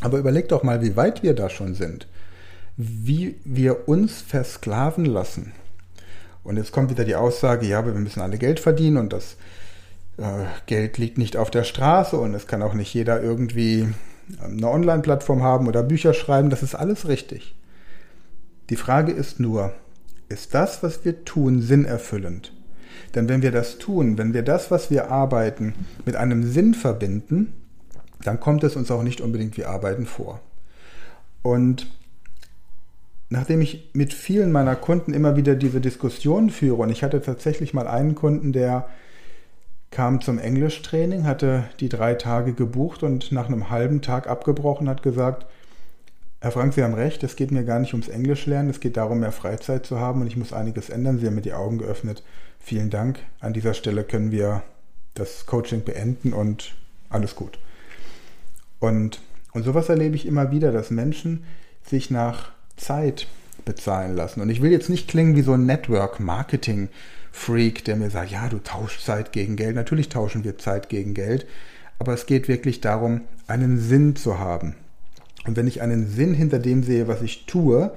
Aber 0.00 0.18
überleg 0.18 0.48
doch 0.48 0.62
mal, 0.62 0.82
wie 0.82 0.96
weit 0.96 1.22
wir 1.22 1.34
da 1.34 1.50
schon 1.50 1.74
sind 1.74 2.06
wie 2.76 3.36
wir 3.44 3.88
uns 3.88 4.20
versklaven 4.20 5.04
lassen. 5.04 5.52
Und 6.44 6.58
jetzt 6.58 6.72
kommt 6.72 6.90
wieder 6.90 7.04
die 7.04 7.16
Aussage, 7.16 7.66
ja, 7.66 7.84
wir 7.84 7.94
müssen 7.94 8.20
alle 8.20 8.38
Geld 8.38 8.60
verdienen 8.60 8.98
und 8.98 9.12
das 9.12 9.36
äh, 10.18 10.44
Geld 10.66 10.98
liegt 10.98 11.18
nicht 11.18 11.36
auf 11.36 11.50
der 11.50 11.64
Straße 11.64 12.16
und 12.16 12.34
es 12.34 12.46
kann 12.46 12.62
auch 12.62 12.74
nicht 12.74 12.92
jeder 12.94 13.20
irgendwie 13.20 13.88
eine 14.42 14.68
Online-Plattform 14.68 15.42
haben 15.42 15.68
oder 15.68 15.82
Bücher 15.82 16.14
schreiben. 16.14 16.50
Das 16.50 16.62
ist 16.62 16.74
alles 16.74 17.08
richtig. 17.08 17.54
Die 18.70 18.76
Frage 18.76 19.12
ist 19.12 19.38
nur, 19.38 19.72
ist 20.28 20.54
das, 20.54 20.82
was 20.82 21.04
wir 21.04 21.24
tun, 21.24 21.62
sinnerfüllend? 21.62 22.52
Denn 23.14 23.28
wenn 23.28 23.42
wir 23.42 23.52
das 23.52 23.78
tun, 23.78 24.18
wenn 24.18 24.34
wir 24.34 24.42
das, 24.42 24.70
was 24.70 24.90
wir 24.90 25.10
arbeiten, 25.10 25.74
mit 26.04 26.16
einem 26.16 26.42
Sinn 26.42 26.74
verbinden, 26.74 27.52
dann 28.22 28.40
kommt 28.40 28.64
es 28.64 28.76
uns 28.76 28.90
auch 28.90 29.02
nicht 29.02 29.20
unbedingt 29.20 29.56
wie 29.56 29.64
Arbeiten 29.64 30.06
vor. 30.06 30.40
Und 31.42 31.86
nachdem 33.30 33.60
ich 33.60 33.90
mit 33.92 34.12
vielen 34.12 34.50
meiner 34.50 34.74
Kunden 34.74 35.14
immer 35.14 35.36
wieder 35.36 35.54
diese 35.54 35.80
Diskussion 35.80 36.50
führe, 36.50 36.82
und 36.82 36.90
ich 36.90 37.04
hatte 37.04 37.22
tatsächlich 37.22 37.72
mal 37.72 37.86
einen 37.86 38.14
Kunden, 38.14 38.52
der 38.52 38.88
kam 39.96 40.20
zum 40.20 40.38
Englischtraining, 40.38 41.24
hatte 41.24 41.64
die 41.80 41.88
drei 41.88 42.16
Tage 42.16 42.52
gebucht 42.52 43.02
und 43.02 43.32
nach 43.32 43.46
einem 43.46 43.70
halben 43.70 44.02
Tag 44.02 44.28
abgebrochen, 44.28 44.90
hat 44.90 45.02
gesagt, 45.02 45.46
Herr 46.42 46.52
Frank, 46.52 46.74
Sie 46.74 46.82
haben 46.82 46.92
recht, 46.92 47.22
es 47.22 47.34
geht 47.34 47.50
mir 47.50 47.64
gar 47.64 47.78
nicht 47.78 47.94
ums 47.94 48.08
Englischlernen, 48.08 48.68
es 48.68 48.80
geht 48.80 48.98
darum, 48.98 49.20
mehr 49.20 49.32
Freizeit 49.32 49.86
zu 49.86 49.98
haben 49.98 50.20
und 50.20 50.26
ich 50.26 50.36
muss 50.36 50.52
einiges 50.52 50.90
ändern. 50.90 51.18
Sie 51.18 51.26
haben 51.26 51.34
mir 51.34 51.40
die 51.40 51.54
Augen 51.54 51.78
geöffnet. 51.78 52.22
Vielen 52.60 52.90
Dank. 52.90 53.20
An 53.40 53.54
dieser 53.54 53.72
Stelle 53.72 54.04
können 54.04 54.30
wir 54.30 54.62
das 55.14 55.46
Coaching 55.46 55.82
beenden 55.82 56.34
und 56.34 56.74
alles 57.08 57.34
gut. 57.34 57.58
Und, 58.80 59.22
und 59.54 59.62
sowas 59.62 59.88
erlebe 59.88 60.14
ich 60.14 60.26
immer 60.26 60.50
wieder, 60.50 60.72
dass 60.72 60.90
Menschen 60.90 61.44
sich 61.82 62.10
nach 62.10 62.50
Zeit 62.76 63.28
bezahlen 63.64 64.14
lassen. 64.14 64.42
Und 64.42 64.50
ich 64.50 64.60
will 64.60 64.72
jetzt 64.72 64.90
nicht 64.90 65.08
klingen 65.08 65.36
wie 65.36 65.42
so 65.42 65.54
ein 65.54 65.64
Network-Marketing-Freak, 67.36 67.84
der 67.84 67.96
mir 67.96 68.10
sagt, 68.10 68.30
ja, 68.30 68.48
du 68.48 68.58
tauschst 68.58 69.04
Zeit 69.04 69.32
gegen 69.32 69.56
Geld. 69.56 69.76
Natürlich 69.76 70.08
tauschen 70.08 70.44
wir 70.44 70.58
Zeit 70.58 70.88
gegen 70.88 71.14
Geld. 71.14 71.46
Aber 71.98 72.12
es 72.12 72.26
geht 72.26 72.48
wirklich 72.48 72.80
darum, 72.80 73.22
einen 73.46 73.78
Sinn 73.78 74.16
zu 74.16 74.38
haben. 74.38 74.74
Und 75.46 75.56
wenn 75.56 75.68
ich 75.68 75.80
einen 75.80 76.08
Sinn 76.08 76.34
hinter 76.34 76.58
dem 76.58 76.82
sehe, 76.82 77.08
was 77.08 77.22
ich 77.22 77.46
tue, 77.46 77.92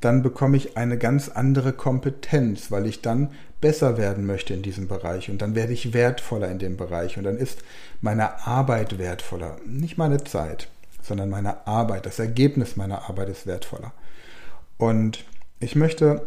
dann 0.00 0.22
bekomme 0.22 0.56
ich 0.56 0.76
eine 0.76 0.98
ganz 0.98 1.28
andere 1.28 1.72
Kompetenz, 1.72 2.70
weil 2.70 2.86
ich 2.86 3.00
dann 3.02 3.30
besser 3.60 3.96
werden 3.96 4.26
möchte 4.26 4.52
in 4.52 4.62
diesem 4.62 4.88
Bereich 4.88 5.30
und 5.30 5.40
dann 5.40 5.54
werde 5.54 5.72
ich 5.72 5.94
wertvoller 5.94 6.50
in 6.50 6.58
dem 6.58 6.76
Bereich 6.76 7.16
und 7.16 7.24
dann 7.24 7.38
ist 7.38 7.60
meine 8.02 8.46
Arbeit 8.46 8.98
wertvoller. 8.98 9.56
Nicht 9.64 9.96
meine 9.96 10.22
Zeit, 10.24 10.68
sondern 11.00 11.30
meine 11.30 11.66
Arbeit, 11.66 12.04
das 12.04 12.18
Ergebnis 12.18 12.76
meiner 12.76 13.08
Arbeit 13.08 13.30
ist 13.30 13.46
wertvoller. 13.46 13.92
Und 14.76 15.24
ich 15.60 15.76
möchte 15.76 16.26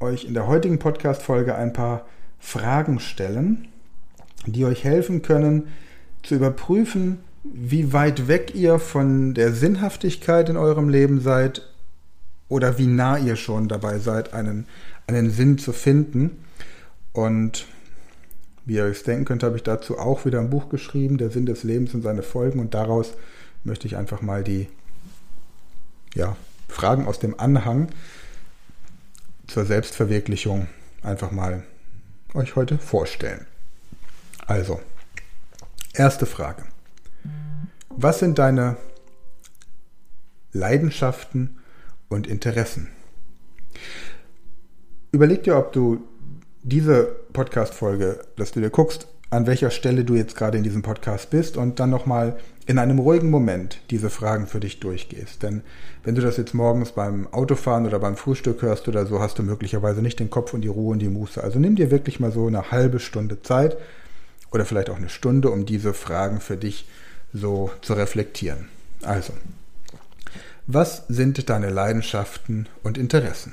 euch 0.00 0.24
in 0.24 0.34
der 0.34 0.46
heutigen 0.46 0.78
Podcast-Folge 0.78 1.54
ein 1.54 1.72
paar 1.72 2.06
Fragen 2.38 3.00
stellen, 3.00 3.68
die 4.46 4.64
euch 4.64 4.84
helfen 4.84 5.22
können, 5.22 5.68
zu 6.22 6.36
überprüfen, 6.36 7.18
wie 7.42 7.92
weit 7.92 8.28
weg 8.28 8.54
ihr 8.54 8.78
von 8.78 9.34
der 9.34 9.52
Sinnhaftigkeit 9.52 10.48
in 10.48 10.56
eurem 10.56 10.88
Leben 10.88 11.20
seid 11.20 11.62
oder 12.48 12.78
wie 12.78 12.86
nah 12.86 13.18
ihr 13.18 13.36
schon 13.36 13.68
dabei 13.68 13.98
seid, 13.98 14.34
einen, 14.34 14.66
einen 15.06 15.30
Sinn 15.30 15.58
zu 15.58 15.72
finden. 15.72 16.44
Und 17.12 17.66
wie 18.64 18.74
ihr 18.74 18.84
euch 18.84 19.02
denken 19.02 19.24
könnt, 19.24 19.42
habe 19.42 19.56
ich 19.56 19.62
dazu 19.62 19.98
auch 19.98 20.24
wieder 20.24 20.38
ein 20.40 20.50
Buch 20.50 20.68
geschrieben, 20.68 21.18
Der 21.18 21.30
Sinn 21.30 21.46
des 21.46 21.64
Lebens 21.64 21.94
und 21.94 22.02
seine 22.02 22.22
Folgen. 22.22 22.60
Und 22.60 22.74
daraus 22.74 23.14
möchte 23.64 23.86
ich 23.86 23.96
einfach 23.96 24.22
mal 24.22 24.44
die 24.44 24.68
ja, 26.14 26.36
Fragen 26.68 27.06
aus 27.06 27.18
dem 27.18 27.38
Anhang 27.38 27.88
zur 29.48 29.64
Selbstverwirklichung 29.64 30.68
einfach 31.02 31.32
mal 31.32 31.64
euch 32.34 32.54
heute 32.54 32.78
vorstellen. 32.78 33.46
Also, 34.46 34.80
erste 35.94 36.26
Frage. 36.26 36.64
Was 37.88 38.20
sind 38.20 38.38
deine 38.38 38.76
Leidenschaften 40.52 41.58
und 42.08 42.26
Interessen? 42.26 42.88
Überleg 45.10 45.42
dir, 45.42 45.56
ob 45.56 45.72
du 45.72 46.06
diese 46.62 47.16
Podcast-Folge, 47.32 48.20
dass 48.36 48.52
du 48.52 48.60
dir 48.60 48.70
guckst, 48.70 49.08
an 49.30 49.46
welcher 49.46 49.70
Stelle 49.70 50.04
du 50.04 50.14
jetzt 50.14 50.36
gerade 50.36 50.56
in 50.56 50.64
diesem 50.64 50.82
Podcast 50.82 51.30
bist 51.30 51.56
und 51.56 51.80
dann 51.80 51.90
nochmal 51.90 52.38
in 52.66 52.78
einem 52.78 52.98
ruhigen 52.98 53.30
Moment 53.30 53.80
diese 53.90 54.10
Fragen 54.10 54.46
für 54.46 54.60
dich 54.60 54.80
durchgehst. 54.80 55.42
Denn 55.42 55.62
wenn 56.04 56.14
du 56.14 56.22
das 56.22 56.36
jetzt 56.36 56.54
morgens 56.54 56.92
beim 56.92 57.26
Autofahren 57.32 57.86
oder 57.86 57.98
beim 57.98 58.16
Frühstück 58.16 58.62
hörst 58.62 58.88
oder 58.88 59.06
so, 59.06 59.20
hast 59.20 59.38
du 59.38 59.42
möglicherweise 59.42 60.02
nicht 60.02 60.20
den 60.20 60.30
Kopf 60.30 60.54
und 60.54 60.62
die 60.62 60.68
Ruhe 60.68 60.92
und 60.92 61.00
die 61.00 61.08
Muße. 61.08 61.42
Also 61.42 61.58
nimm 61.58 61.76
dir 61.76 61.90
wirklich 61.90 62.20
mal 62.20 62.32
so 62.32 62.46
eine 62.46 62.70
halbe 62.70 63.00
Stunde 63.00 63.42
Zeit 63.42 63.76
oder 64.50 64.64
vielleicht 64.64 64.90
auch 64.90 64.96
eine 64.96 65.08
Stunde, 65.08 65.50
um 65.50 65.66
diese 65.66 65.92
Fragen 65.92 66.40
für 66.40 66.56
dich 66.56 66.86
so 67.32 67.70
zu 67.82 67.94
reflektieren. 67.94 68.68
Also, 69.02 69.32
was 70.66 71.04
sind 71.08 71.48
deine 71.48 71.70
Leidenschaften 71.70 72.66
und 72.82 72.98
Interessen? 72.98 73.52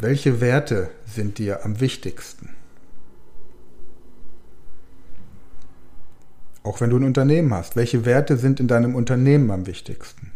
Welche 0.00 0.40
Werte 0.40 0.92
sind 1.06 1.38
dir 1.38 1.64
am 1.64 1.80
wichtigsten? 1.80 2.50
Auch 6.62 6.80
wenn 6.80 6.90
du 6.90 6.98
ein 6.98 7.02
Unternehmen 7.02 7.52
hast, 7.52 7.74
welche 7.74 8.04
Werte 8.04 8.36
sind 8.36 8.60
in 8.60 8.68
deinem 8.68 8.94
Unternehmen 8.94 9.50
am 9.50 9.66
wichtigsten? 9.66 10.30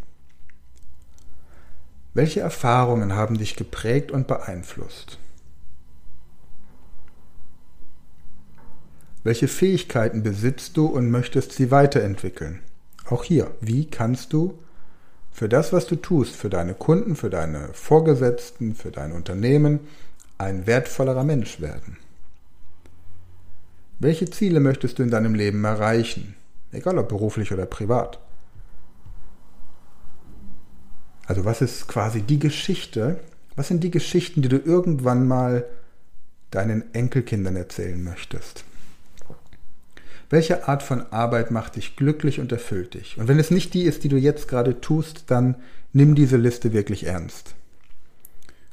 Welche 2.12 2.40
Erfahrungen 2.40 3.12
haben 3.12 3.38
dich 3.38 3.54
geprägt 3.54 4.10
und 4.10 4.26
beeinflusst? 4.26 5.20
Welche 9.22 9.46
Fähigkeiten 9.46 10.24
besitzt 10.24 10.76
du 10.76 10.86
und 10.86 11.08
möchtest 11.08 11.52
sie 11.52 11.70
weiterentwickeln? 11.70 12.58
Auch 13.04 13.22
hier, 13.22 13.52
wie 13.60 13.86
kannst 13.86 14.32
du 14.32 14.58
für 15.32 15.48
das, 15.48 15.72
was 15.72 15.86
du 15.86 15.96
tust, 15.96 16.36
für 16.36 16.50
deine 16.50 16.74
Kunden, 16.74 17.16
für 17.16 17.30
deine 17.30 17.68
Vorgesetzten, 17.72 18.74
für 18.74 18.90
dein 18.90 19.12
Unternehmen, 19.12 19.80
ein 20.38 20.66
wertvollerer 20.66 21.24
Mensch 21.24 21.60
werden? 21.60 21.96
Welche 23.98 24.28
Ziele 24.28 24.60
möchtest 24.60 24.98
du 24.98 25.02
in 25.02 25.10
deinem 25.10 25.34
Leben 25.34 25.64
erreichen? 25.64 26.34
Egal 26.72 26.98
ob 26.98 27.08
beruflich 27.08 27.52
oder 27.52 27.66
privat. 27.66 28.18
Also 31.26 31.44
was 31.44 31.60
ist 31.60 31.86
quasi 31.86 32.22
die 32.22 32.38
Geschichte? 32.38 33.20
Was 33.54 33.68
sind 33.68 33.84
die 33.84 33.90
Geschichten, 33.90 34.42
die 34.42 34.48
du 34.48 34.58
irgendwann 34.58 35.28
mal 35.28 35.64
deinen 36.50 36.92
Enkelkindern 36.94 37.56
erzählen 37.56 38.02
möchtest? 38.02 38.64
Welche 40.32 40.66
Art 40.66 40.82
von 40.82 41.12
Arbeit 41.12 41.50
macht 41.50 41.76
dich 41.76 41.94
glücklich 41.94 42.40
und 42.40 42.50
erfüllt 42.52 42.94
dich? 42.94 43.18
Und 43.18 43.28
wenn 43.28 43.38
es 43.38 43.50
nicht 43.50 43.74
die 43.74 43.82
ist, 43.82 44.02
die 44.02 44.08
du 44.08 44.16
jetzt 44.16 44.48
gerade 44.48 44.80
tust, 44.80 45.24
dann 45.26 45.56
nimm 45.92 46.14
diese 46.14 46.38
Liste 46.38 46.72
wirklich 46.72 47.04
ernst 47.04 47.54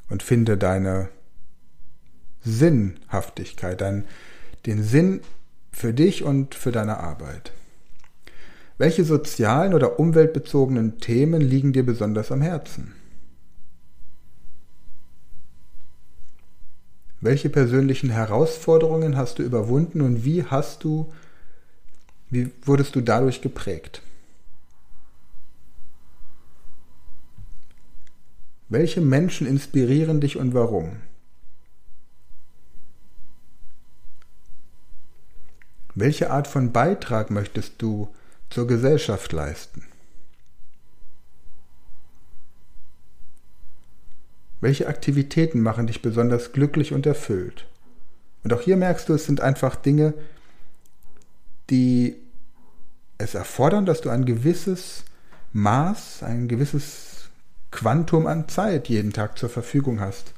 und 0.08 0.22
finde 0.22 0.56
deine 0.56 1.10
Sinnhaftigkeit, 2.40 3.82
dein, 3.82 4.06
den 4.64 4.82
Sinn 4.82 5.20
für 5.70 5.92
dich 5.92 6.24
und 6.24 6.54
für 6.54 6.72
deine 6.72 6.96
Arbeit. 6.96 7.52
Welche 8.78 9.04
sozialen 9.04 9.74
oder 9.74 10.00
umweltbezogenen 10.00 10.98
Themen 10.98 11.42
liegen 11.42 11.74
dir 11.74 11.84
besonders 11.84 12.32
am 12.32 12.40
Herzen? 12.40 12.94
Welche 17.20 17.50
persönlichen 17.50 18.08
Herausforderungen 18.08 19.18
hast 19.18 19.38
du 19.38 19.42
überwunden 19.42 20.00
und 20.00 20.24
wie 20.24 20.44
hast 20.44 20.84
du, 20.84 21.12
wie 22.30 22.52
wurdest 22.62 22.94
du 22.94 23.00
dadurch 23.00 23.42
geprägt? 23.42 24.02
Welche 28.68 29.00
Menschen 29.00 29.48
inspirieren 29.48 30.20
dich 30.20 30.36
und 30.36 30.54
warum? 30.54 30.98
Welche 35.96 36.30
Art 36.30 36.46
von 36.46 36.72
Beitrag 36.72 37.30
möchtest 37.30 37.82
du 37.82 38.14
zur 38.48 38.68
Gesellschaft 38.68 39.32
leisten? 39.32 39.84
Welche 44.60 44.86
Aktivitäten 44.86 45.60
machen 45.60 45.88
dich 45.88 46.00
besonders 46.00 46.52
glücklich 46.52 46.92
und 46.92 47.06
erfüllt? 47.06 47.66
Und 48.44 48.52
auch 48.52 48.60
hier 48.60 48.76
merkst 48.76 49.08
du, 49.08 49.14
es 49.14 49.26
sind 49.26 49.40
einfach 49.40 49.74
Dinge, 49.74 50.14
die 51.70 52.19
es 53.20 53.34
erfordern, 53.34 53.86
dass 53.86 54.00
du 54.00 54.10
ein 54.10 54.24
gewisses 54.24 55.04
Maß, 55.52 56.22
ein 56.22 56.48
gewisses 56.48 57.28
Quantum 57.70 58.26
an 58.26 58.48
Zeit 58.48 58.88
jeden 58.88 59.12
Tag 59.12 59.38
zur 59.38 59.48
Verfügung 59.48 60.00
hast. 60.00 60.32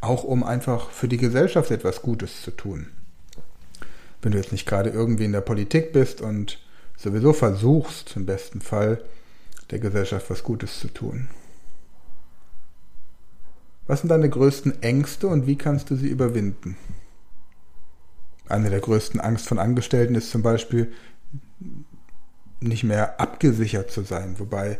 Auch 0.00 0.24
um 0.24 0.42
einfach 0.42 0.90
für 0.90 1.08
die 1.08 1.16
Gesellschaft 1.16 1.70
etwas 1.70 2.02
Gutes 2.02 2.42
zu 2.42 2.50
tun 2.50 2.88
wenn 4.22 4.32
du 4.32 4.38
jetzt 4.38 4.52
nicht 4.52 4.66
gerade 4.66 4.90
irgendwie 4.90 5.24
in 5.24 5.32
der 5.32 5.40
Politik 5.40 5.92
bist 5.92 6.20
und 6.20 6.58
sowieso 6.96 7.32
versuchst, 7.32 8.16
im 8.16 8.24
besten 8.24 8.60
Fall, 8.60 9.02
der 9.70 9.80
Gesellschaft 9.80 10.30
was 10.30 10.44
Gutes 10.44 10.78
zu 10.78 10.88
tun. 10.88 11.28
Was 13.88 14.00
sind 14.00 14.08
deine 14.08 14.30
größten 14.30 14.80
Ängste 14.82 15.26
und 15.26 15.46
wie 15.48 15.56
kannst 15.56 15.90
du 15.90 15.96
sie 15.96 16.08
überwinden? 16.08 16.76
Eine 18.48 18.70
der 18.70 18.80
größten 18.80 19.20
Angst 19.20 19.48
von 19.48 19.58
Angestellten 19.58 20.14
ist 20.14 20.30
zum 20.30 20.42
Beispiel, 20.42 20.92
nicht 22.62 22.84
mehr 22.84 23.20
abgesichert 23.20 23.90
zu 23.90 24.02
sein, 24.02 24.38
wobei 24.38 24.78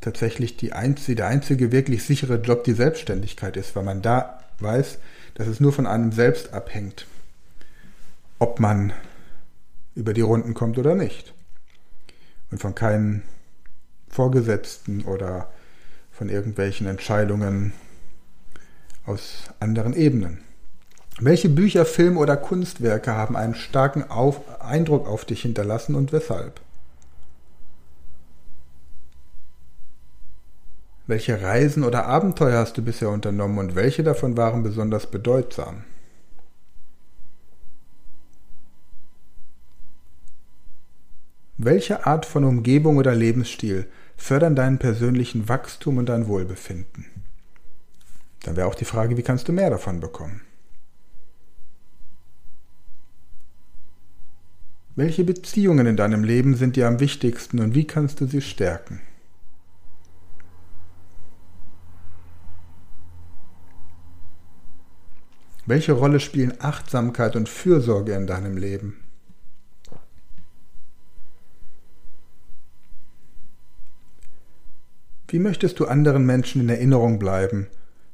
tatsächlich 0.00 0.56
die 0.56 0.72
einzige, 0.72 1.16
der 1.16 1.28
einzige 1.28 1.72
wirklich 1.72 2.04
sichere 2.04 2.36
Job 2.36 2.64
die 2.64 2.74
Selbstständigkeit 2.74 3.56
ist, 3.56 3.74
weil 3.74 3.84
man 3.84 4.02
da 4.02 4.40
weiß, 4.60 4.98
dass 5.34 5.46
es 5.46 5.60
nur 5.60 5.72
von 5.72 5.86
einem 5.86 6.12
selbst 6.12 6.52
abhängt, 6.52 7.06
ob 8.38 8.60
man 8.60 8.92
über 9.94 10.12
die 10.12 10.20
Runden 10.20 10.54
kommt 10.54 10.78
oder 10.78 10.94
nicht. 10.94 11.34
Und 12.50 12.60
von 12.60 12.74
keinen 12.74 13.22
Vorgesetzten 14.08 15.02
oder 15.02 15.50
von 16.12 16.28
irgendwelchen 16.28 16.86
Entscheidungen 16.86 17.72
aus 19.04 19.50
anderen 19.60 19.94
Ebenen. 19.94 20.38
Welche 21.18 21.48
Bücher, 21.48 21.86
Filme 21.86 22.20
oder 22.20 22.36
Kunstwerke 22.36 23.12
haben 23.12 23.36
einen 23.36 23.54
starken 23.54 24.10
auf 24.10 24.60
Eindruck 24.60 25.08
auf 25.08 25.24
dich 25.24 25.42
hinterlassen 25.42 25.94
und 25.94 26.12
weshalb? 26.12 26.60
Welche 31.06 31.40
Reisen 31.40 31.84
oder 31.84 32.06
Abenteuer 32.06 32.58
hast 32.58 32.76
du 32.76 32.82
bisher 32.82 33.10
unternommen 33.10 33.58
und 33.58 33.74
welche 33.76 34.02
davon 34.02 34.36
waren 34.36 34.64
besonders 34.64 35.08
bedeutsam? 35.08 35.84
Welche 41.58 42.06
Art 42.06 42.26
von 42.26 42.44
Umgebung 42.44 42.96
oder 42.96 43.14
Lebensstil 43.14 43.86
fördern 44.16 44.56
deinen 44.56 44.78
persönlichen 44.78 45.48
Wachstum 45.48 45.98
und 45.98 46.06
dein 46.06 46.26
Wohlbefinden? 46.26 47.06
Dann 48.42 48.56
wäre 48.56 48.66
auch 48.66 48.74
die 48.74 48.84
Frage, 48.84 49.16
wie 49.16 49.22
kannst 49.22 49.46
du 49.48 49.52
mehr 49.52 49.70
davon 49.70 50.00
bekommen? 50.00 50.42
Welche 54.96 55.24
Beziehungen 55.24 55.86
in 55.86 55.96
deinem 55.96 56.24
Leben 56.24 56.56
sind 56.56 56.74
dir 56.74 56.88
am 56.88 57.00
wichtigsten 57.00 57.60
und 57.60 57.74
wie 57.74 57.86
kannst 57.86 58.20
du 58.20 58.26
sie 58.26 58.40
stärken? 58.40 59.00
Welche 65.66 65.92
Rolle 65.92 66.20
spielen 66.20 66.54
Achtsamkeit 66.60 67.34
und 67.34 67.48
Fürsorge 67.48 68.12
in 68.12 68.28
deinem 68.28 68.56
Leben? 68.56 69.02
Wie 75.28 75.40
möchtest 75.40 75.80
du 75.80 75.86
anderen 75.86 76.24
Menschen 76.24 76.60
in 76.60 76.68
Erinnerung 76.68 77.18
bleiben, 77.18 77.66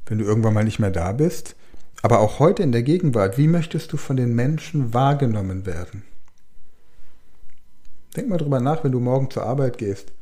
wenn 0.06 0.16
du 0.16 0.24
irgendwann 0.24 0.54
mal 0.54 0.64
nicht 0.64 0.78
mehr 0.78 0.90
da 0.90 1.12
bist? 1.12 1.54
Aber 2.00 2.20
auch 2.20 2.38
heute 2.38 2.62
in 2.62 2.72
der 2.72 2.82
Gegenwart, 2.82 3.36
wie 3.36 3.48
möchtest 3.48 3.92
du 3.92 3.98
von 3.98 4.16
den 4.16 4.34
Menschen 4.34 4.94
wahrgenommen 4.94 5.66
werden? 5.66 6.04
Denk 8.16 8.30
mal 8.30 8.38
drüber 8.38 8.60
nach, 8.60 8.82
wenn 8.82 8.92
du 8.92 9.00
morgen 9.00 9.30
zur 9.30 9.44
Arbeit 9.44 9.76
gehst. 9.76 10.12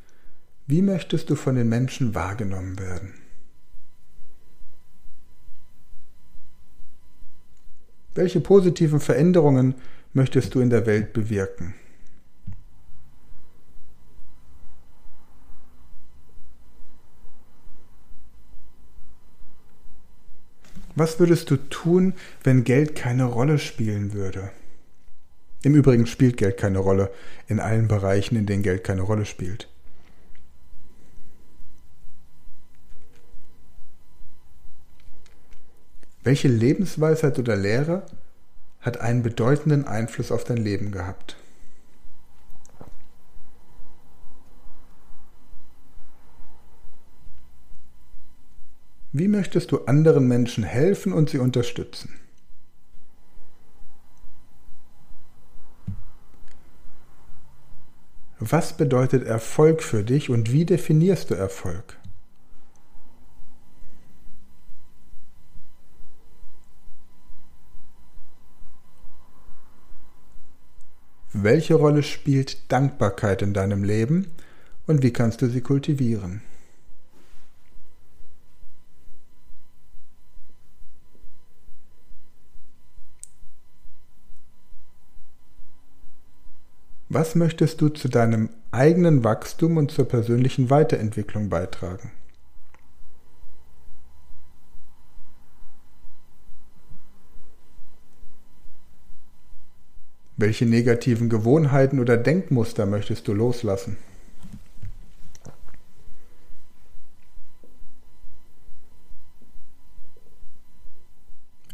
Wie 0.66 0.82
möchtest 0.82 1.30
du 1.30 1.36
von 1.36 1.54
den 1.54 1.68
Menschen 1.68 2.14
wahrgenommen 2.16 2.78
werden? 2.80 3.19
Welche 8.14 8.40
positiven 8.40 9.00
Veränderungen 9.00 9.74
möchtest 10.12 10.54
du 10.54 10.60
in 10.60 10.70
der 10.70 10.86
Welt 10.86 11.12
bewirken? 11.12 11.74
Was 20.96 21.18
würdest 21.20 21.50
du 21.50 21.56
tun, 21.56 22.14
wenn 22.42 22.64
Geld 22.64 22.94
keine 22.94 23.24
Rolle 23.24 23.58
spielen 23.58 24.12
würde? 24.12 24.50
Im 25.62 25.74
Übrigen 25.74 26.06
spielt 26.06 26.36
Geld 26.36 26.56
keine 26.56 26.78
Rolle 26.78 27.10
in 27.46 27.60
allen 27.60 27.86
Bereichen, 27.86 28.36
in 28.36 28.46
denen 28.46 28.62
Geld 28.62 28.82
keine 28.84 29.02
Rolle 29.02 29.24
spielt. 29.24 29.68
Welche 36.22 36.48
Lebensweisheit 36.48 37.38
oder 37.38 37.56
Lehre 37.56 38.04
hat 38.80 39.00
einen 39.00 39.22
bedeutenden 39.22 39.86
Einfluss 39.86 40.30
auf 40.30 40.44
dein 40.44 40.58
Leben 40.58 40.92
gehabt? 40.92 41.36
Wie 49.12 49.28
möchtest 49.28 49.72
du 49.72 49.86
anderen 49.86 50.28
Menschen 50.28 50.62
helfen 50.62 51.12
und 51.12 51.30
sie 51.30 51.38
unterstützen? 51.38 52.14
Was 58.38 58.76
bedeutet 58.76 59.24
Erfolg 59.24 59.82
für 59.82 60.04
dich 60.04 60.30
und 60.30 60.52
wie 60.52 60.64
definierst 60.64 61.30
du 61.30 61.34
Erfolg? 61.34 61.99
Welche 71.42 71.74
Rolle 71.74 72.02
spielt 72.02 72.70
Dankbarkeit 72.70 73.40
in 73.40 73.54
deinem 73.54 73.82
Leben 73.82 74.30
und 74.86 75.02
wie 75.02 75.10
kannst 75.10 75.40
du 75.40 75.46
sie 75.46 75.62
kultivieren? 75.62 76.42
Was 87.08 87.34
möchtest 87.34 87.80
du 87.80 87.88
zu 87.88 88.08
deinem 88.08 88.50
eigenen 88.70 89.24
Wachstum 89.24 89.78
und 89.78 89.90
zur 89.90 90.06
persönlichen 90.06 90.68
Weiterentwicklung 90.68 91.48
beitragen? 91.48 92.12
Welche 100.40 100.64
negativen 100.64 101.28
Gewohnheiten 101.28 102.00
oder 102.00 102.16
Denkmuster 102.16 102.86
möchtest 102.86 103.28
du 103.28 103.34
loslassen? 103.34 103.98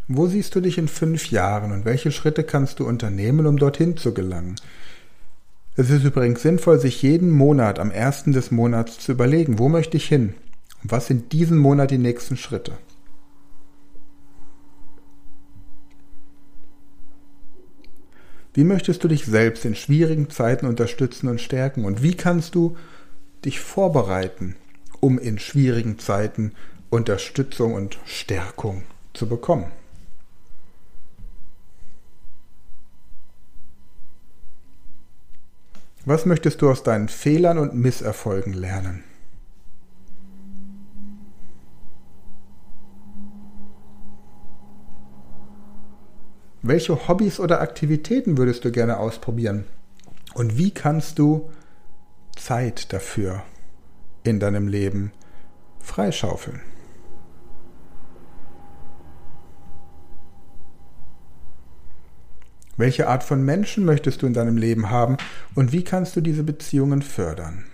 Wo 0.08 0.26
siehst 0.26 0.56
du 0.56 0.60
dich 0.60 0.78
in 0.78 0.88
fünf 0.88 1.30
Jahren 1.30 1.70
und 1.70 1.84
welche 1.84 2.10
Schritte 2.10 2.42
kannst 2.42 2.80
du 2.80 2.88
unternehmen, 2.88 3.46
um 3.46 3.56
dorthin 3.56 3.96
zu 3.96 4.12
gelangen? 4.12 4.56
Es 5.76 5.88
ist 5.88 6.02
übrigens 6.02 6.42
sinnvoll, 6.42 6.80
sich 6.80 7.00
jeden 7.02 7.30
Monat 7.30 7.78
am 7.78 7.92
ersten 7.92 8.32
des 8.32 8.50
Monats 8.50 8.98
zu 8.98 9.12
überlegen, 9.12 9.60
wo 9.60 9.68
möchte 9.68 9.96
ich 9.96 10.08
hin 10.08 10.34
und 10.82 10.90
was 10.90 11.06
sind 11.06 11.32
diesen 11.32 11.58
Monat 11.58 11.92
die 11.92 11.98
nächsten 11.98 12.36
Schritte. 12.36 12.72
Wie 18.56 18.64
möchtest 18.64 19.04
du 19.04 19.08
dich 19.08 19.26
selbst 19.26 19.66
in 19.66 19.74
schwierigen 19.74 20.30
Zeiten 20.30 20.64
unterstützen 20.64 21.28
und 21.28 21.42
stärken? 21.42 21.84
Und 21.84 22.02
wie 22.02 22.14
kannst 22.14 22.54
du 22.54 22.74
dich 23.44 23.60
vorbereiten, 23.60 24.56
um 24.98 25.18
in 25.18 25.38
schwierigen 25.38 25.98
Zeiten 25.98 26.52
Unterstützung 26.88 27.74
und 27.74 27.98
Stärkung 28.06 28.84
zu 29.12 29.28
bekommen? 29.28 29.70
Was 36.06 36.24
möchtest 36.24 36.62
du 36.62 36.70
aus 36.70 36.82
deinen 36.82 37.10
Fehlern 37.10 37.58
und 37.58 37.74
Misserfolgen 37.74 38.54
lernen? 38.54 39.04
Welche 46.68 47.06
Hobbys 47.06 47.38
oder 47.38 47.60
Aktivitäten 47.60 48.38
würdest 48.38 48.64
du 48.64 48.72
gerne 48.72 48.98
ausprobieren? 48.98 49.66
Und 50.34 50.58
wie 50.58 50.72
kannst 50.72 51.16
du 51.20 51.48
Zeit 52.34 52.92
dafür 52.92 53.44
in 54.24 54.40
deinem 54.40 54.66
Leben 54.66 55.12
freischaufeln? 55.78 56.60
Welche 62.76 63.06
Art 63.06 63.22
von 63.22 63.44
Menschen 63.44 63.84
möchtest 63.84 64.22
du 64.22 64.26
in 64.26 64.34
deinem 64.34 64.56
Leben 64.56 64.90
haben 64.90 65.18
und 65.54 65.70
wie 65.70 65.84
kannst 65.84 66.16
du 66.16 66.20
diese 66.20 66.42
Beziehungen 66.42 67.00
fördern? 67.00 67.66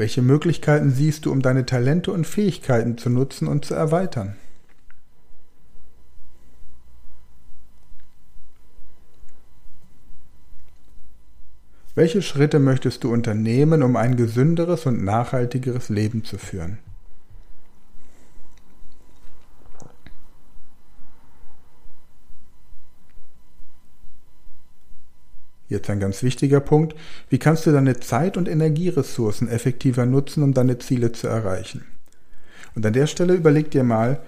Welche 0.00 0.22
Möglichkeiten 0.22 0.88
siehst 0.92 1.26
du, 1.26 1.30
um 1.30 1.42
deine 1.42 1.66
Talente 1.66 2.10
und 2.10 2.26
Fähigkeiten 2.26 2.96
zu 2.96 3.10
nutzen 3.10 3.46
und 3.46 3.66
zu 3.66 3.74
erweitern? 3.74 4.34
Welche 11.94 12.22
Schritte 12.22 12.60
möchtest 12.60 13.04
du 13.04 13.12
unternehmen, 13.12 13.82
um 13.82 13.96
ein 13.96 14.16
gesünderes 14.16 14.86
und 14.86 15.04
nachhaltigeres 15.04 15.90
Leben 15.90 16.24
zu 16.24 16.38
führen? 16.38 16.78
Jetzt 25.70 25.88
ein 25.88 26.00
ganz 26.00 26.24
wichtiger 26.24 26.58
Punkt. 26.58 26.96
Wie 27.28 27.38
kannst 27.38 27.64
du 27.64 27.70
deine 27.70 28.00
Zeit- 28.00 28.36
und 28.36 28.48
Energieressourcen 28.48 29.48
effektiver 29.48 30.04
nutzen, 30.04 30.42
um 30.42 30.52
deine 30.52 30.78
Ziele 30.78 31.12
zu 31.12 31.28
erreichen? 31.28 31.84
Und 32.74 32.84
an 32.84 32.92
der 32.92 33.06
Stelle 33.06 33.34
überleg 33.34 33.70
dir 33.70 33.84
mal, 33.84 34.20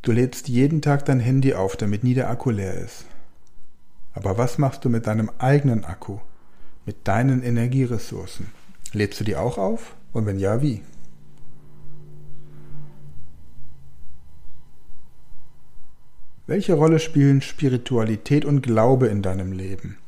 du 0.00 0.12
lädst 0.12 0.48
jeden 0.48 0.80
Tag 0.80 1.04
dein 1.04 1.20
Handy 1.20 1.52
auf, 1.52 1.76
damit 1.76 2.04
nie 2.04 2.14
der 2.14 2.30
Akku 2.30 2.50
leer 2.50 2.74
ist. 2.74 3.04
Aber 4.14 4.38
was 4.38 4.56
machst 4.56 4.82
du 4.82 4.88
mit 4.88 5.06
deinem 5.06 5.30
eigenen 5.36 5.84
Akku? 5.84 6.20
Mit 6.86 7.06
deinen 7.06 7.42
Energieressourcen? 7.42 8.46
Lädst 8.94 9.20
du 9.20 9.24
die 9.24 9.36
auch 9.36 9.58
auf? 9.58 9.94
Und 10.14 10.24
wenn 10.24 10.38
ja, 10.38 10.62
wie? 10.62 10.82
Welche 16.46 16.72
Rolle 16.72 16.98
spielen 16.98 17.42
Spiritualität 17.42 18.46
und 18.46 18.62
Glaube 18.62 19.08
in 19.08 19.20
deinem 19.20 19.52
Leben? 19.52 19.99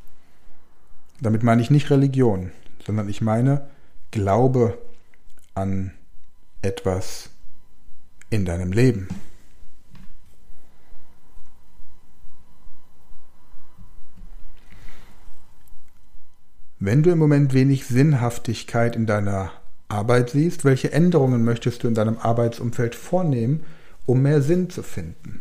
Damit 1.22 1.44
meine 1.44 1.62
ich 1.62 1.70
nicht 1.70 1.88
Religion, 1.88 2.50
sondern 2.84 3.08
ich 3.08 3.20
meine 3.20 3.68
Glaube 4.10 4.76
an 5.54 5.92
etwas 6.62 7.30
in 8.28 8.44
deinem 8.44 8.72
Leben. 8.72 9.06
Wenn 16.80 17.04
du 17.04 17.10
im 17.12 17.18
Moment 17.18 17.54
wenig 17.54 17.86
Sinnhaftigkeit 17.86 18.96
in 18.96 19.06
deiner 19.06 19.52
Arbeit 19.86 20.30
siehst, 20.30 20.64
welche 20.64 20.92
Änderungen 20.92 21.44
möchtest 21.44 21.84
du 21.84 21.88
in 21.88 21.94
deinem 21.94 22.18
Arbeitsumfeld 22.18 22.96
vornehmen, 22.96 23.62
um 24.06 24.22
mehr 24.22 24.42
Sinn 24.42 24.70
zu 24.70 24.82
finden? 24.82 25.40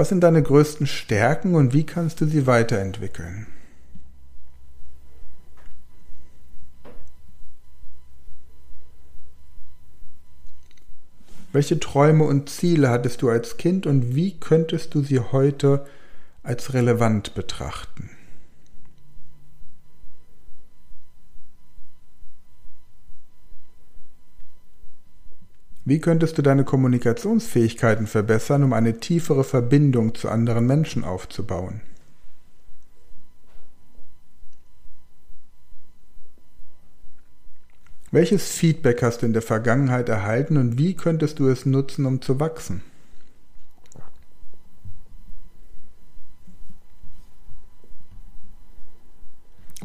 Was 0.00 0.08
sind 0.08 0.22
deine 0.22 0.42
größten 0.42 0.86
Stärken 0.86 1.54
und 1.54 1.74
wie 1.74 1.84
kannst 1.84 2.22
du 2.22 2.24
sie 2.24 2.46
weiterentwickeln? 2.46 3.46
Welche 11.52 11.78
Träume 11.78 12.24
und 12.24 12.48
Ziele 12.48 12.88
hattest 12.88 13.20
du 13.20 13.28
als 13.28 13.58
Kind 13.58 13.84
und 13.84 14.14
wie 14.14 14.40
könntest 14.40 14.94
du 14.94 15.02
sie 15.02 15.20
heute 15.20 15.84
als 16.42 16.72
relevant 16.72 17.34
betrachten? 17.34 18.08
Wie 25.90 25.98
könntest 25.98 26.38
du 26.38 26.42
deine 26.42 26.62
Kommunikationsfähigkeiten 26.62 28.06
verbessern, 28.06 28.62
um 28.62 28.72
eine 28.74 29.00
tiefere 29.00 29.42
Verbindung 29.42 30.14
zu 30.14 30.28
anderen 30.28 30.64
Menschen 30.64 31.02
aufzubauen? 31.02 31.80
Welches 38.12 38.52
Feedback 38.52 39.02
hast 39.02 39.22
du 39.22 39.26
in 39.26 39.32
der 39.32 39.42
Vergangenheit 39.42 40.08
erhalten 40.08 40.58
und 40.58 40.78
wie 40.78 40.94
könntest 40.94 41.40
du 41.40 41.48
es 41.48 41.66
nutzen, 41.66 42.06
um 42.06 42.22
zu 42.22 42.38
wachsen? 42.38 42.82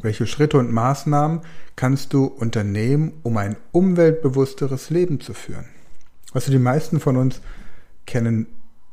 Welche 0.03 0.27
Schritte 0.27 0.59
und 0.59 0.71
Maßnahmen 0.71 1.41
kannst 1.75 2.13
du 2.13 2.25
unternehmen, 2.25 3.13
um 3.23 3.37
ein 3.37 3.55
umweltbewussteres 3.71 4.91
Leben 4.91 5.19
zu 5.19 5.33
führen? 5.33 5.65
Du, 6.33 6.39
die 6.39 6.59
meisten 6.59 6.99
von 6.99 7.17
uns 7.17 7.41
kennen 8.05 8.47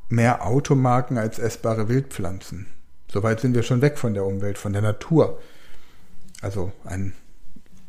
mehr 0.09 0.47
Automarken 0.47 1.19
als 1.19 1.39
essbare 1.39 1.89
Wildpflanzen. 1.89 2.67
Soweit 3.11 3.41
sind 3.41 3.55
wir 3.55 3.63
schon 3.63 3.83
weg 3.83 3.99
von 3.99 4.15
der 4.15 4.25
Umwelt, 4.25 4.59
von 4.59 4.73
der 4.73 4.83
Natur. 4.83 5.41
Also 6.41 6.73
ein 6.85 7.15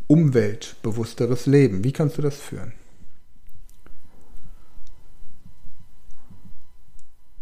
umweltbewussteres 0.08 1.46
Leben. 1.46 1.84
Wie 1.84 1.94
kannst 1.94 2.18
du 2.18 2.22
das 2.22 2.38
führen? 2.38 2.74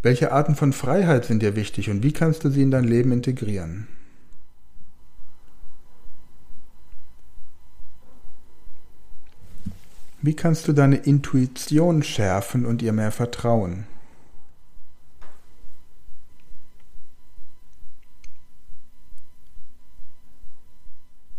Welche 0.03 0.31
Arten 0.31 0.55
von 0.55 0.73
Freiheit 0.73 1.25
sind 1.25 1.43
dir 1.43 1.55
wichtig 1.55 1.89
und 1.89 2.01
wie 2.01 2.11
kannst 2.11 2.43
du 2.43 2.49
sie 2.49 2.63
in 2.63 2.71
dein 2.71 2.85
Leben 2.85 3.11
integrieren? 3.11 3.87
Wie 10.23 10.35
kannst 10.35 10.67
du 10.67 10.73
deine 10.73 10.97
Intuition 10.97 12.03
schärfen 12.03 12.63
und 12.65 12.83
ihr 12.83 12.93
mehr 12.93 13.11
vertrauen? 13.11 13.87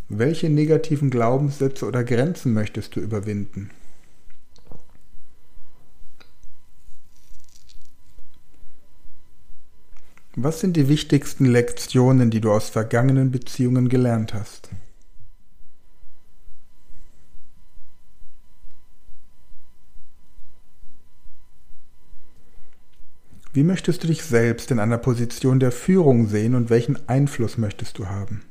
Welche 0.08 0.50
negativen 0.50 1.10
Glaubenssätze 1.10 1.86
oder 1.86 2.02
Grenzen 2.02 2.52
möchtest 2.54 2.96
du 2.96 3.00
überwinden? 3.00 3.70
Was 10.34 10.58
sind 10.60 10.76
die 10.76 10.88
wichtigsten 10.88 11.46
Lektionen, 11.46 12.30
die 12.30 12.40
du 12.40 12.50
aus 12.50 12.68
vergangenen 12.68 13.30
Beziehungen 13.30 13.88
gelernt 13.88 14.34
hast? 14.34 14.70
Wie 23.54 23.64
möchtest 23.64 24.02
du 24.02 24.06
dich 24.06 24.24
selbst 24.24 24.70
in 24.70 24.78
einer 24.78 24.96
Position 24.96 25.60
der 25.60 25.72
Führung 25.72 26.26
sehen 26.26 26.54
und 26.54 26.70
welchen 26.70 27.06
Einfluss 27.06 27.58
möchtest 27.58 27.98
du 27.98 28.06
haben? 28.06 28.42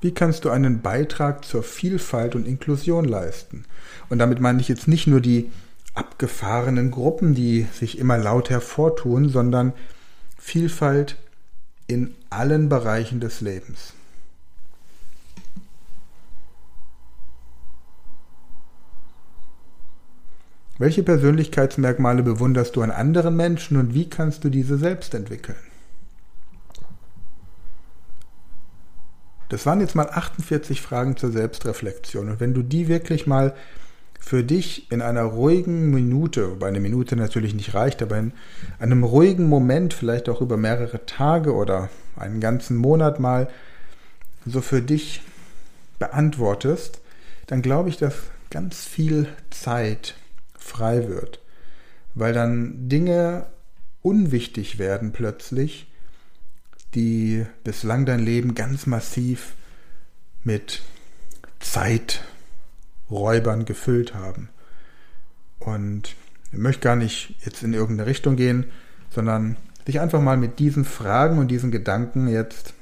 Wie 0.00 0.12
kannst 0.12 0.44
du 0.44 0.50
einen 0.50 0.82
Beitrag 0.82 1.44
zur 1.44 1.62
Vielfalt 1.62 2.34
und 2.34 2.46
Inklusion 2.46 3.04
leisten? 3.04 3.64
Und 4.08 4.18
damit 4.18 4.40
meine 4.40 4.60
ich 4.60 4.68
jetzt 4.68 4.88
nicht 4.88 5.06
nur 5.06 5.20
die 5.20 5.50
abgefahrenen 5.94 6.90
Gruppen, 6.90 7.34
die 7.34 7.66
sich 7.72 7.98
immer 7.98 8.18
laut 8.18 8.50
hervortun, 8.50 9.28
sondern 9.28 9.72
Vielfalt 10.38 11.16
in 11.86 12.14
allen 12.30 12.68
Bereichen 12.68 13.20
des 13.20 13.40
Lebens. 13.40 13.95
Welche 20.78 21.02
Persönlichkeitsmerkmale 21.02 22.22
bewunderst 22.22 22.76
du 22.76 22.82
an 22.82 22.90
anderen 22.90 23.34
Menschen 23.34 23.78
und 23.78 23.94
wie 23.94 24.10
kannst 24.10 24.44
du 24.44 24.50
diese 24.50 24.76
selbst 24.76 25.14
entwickeln? 25.14 25.56
Das 29.48 29.64
waren 29.64 29.80
jetzt 29.80 29.94
mal 29.94 30.08
48 30.10 30.82
Fragen 30.82 31.16
zur 31.16 31.30
Selbstreflexion. 31.30 32.28
Und 32.28 32.40
wenn 32.40 32.52
du 32.52 32.62
die 32.62 32.88
wirklich 32.88 33.26
mal 33.26 33.54
für 34.20 34.42
dich 34.42 34.90
in 34.90 35.02
einer 35.02 35.22
ruhigen 35.22 35.90
Minute, 35.92 36.50
wobei 36.50 36.66
eine 36.66 36.80
Minute 36.80 37.14
natürlich 37.14 37.54
nicht 37.54 37.72
reicht, 37.74 38.02
aber 38.02 38.18
in 38.18 38.32
einem 38.80 39.04
ruhigen 39.04 39.48
Moment, 39.48 39.94
vielleicht 39.94 40.28
auch 40.28 40.40
über 40.40 40.56
mehrere 40.56 41.06
Tage 41.06 41.54
oder 41.54 41.88
einen 42.16 42.40
ganzen 42.40 42.76
Monat 42.76 43.20
mal 43.20 43.48
so 44.44 44.60
für 44.60 44.82
dich 44.82 45.22
beantwortest, 46.00 47.00
dann 47.46 47.62
glaube 47.62 47.88
ich, 47.88 47.96
dass 47.98 48.14
ganz 48.50 48.84
viel 48.84 49.28
Zeit 49.50 50.16
frei 50.58 51.08
wird. 51.08 51.40
Weil 52.14 52.32
dann 52.32 52.88
Dinge 52.88 53.46
unwichtig 54.02 54.78
werden 54.78 55.12
plötzlich, 55.12 55.90
die 56.94 57.44
bislang 57.64 58.06
dein 58.06 58.20
Leben 58.20 58.54
ganz 58.54 58.86
massiv 58.86 59.54
mit 60.42 60.82
Zeiträubern 61.60 63.64
gefüllt 63.64 64.14
haben. 64.14 64.48
Und 65.58 66.14
ich 66.52 66.58
möchte 66.58 66.82
gar 66.82 66.96
nicht 66.96 67.34
jetzt 67.44 67.62
in 67.62 67.74
irgendeine 67.74 68.08
Richtung 68.08 68.36
gehen, 68.36 68.66
sondern 69.10 69.56
dich 69.86 70.00
einfach 70.00 70.20
mal 70.20 70.36
mit 70.36 70.58
diesen 70.58 70.84
Fragen 70.84 71.38
und 71.38 71.48
diesen 71.48 71.70
Gedanken 71.70 72.28
jetzt 72.28 72.74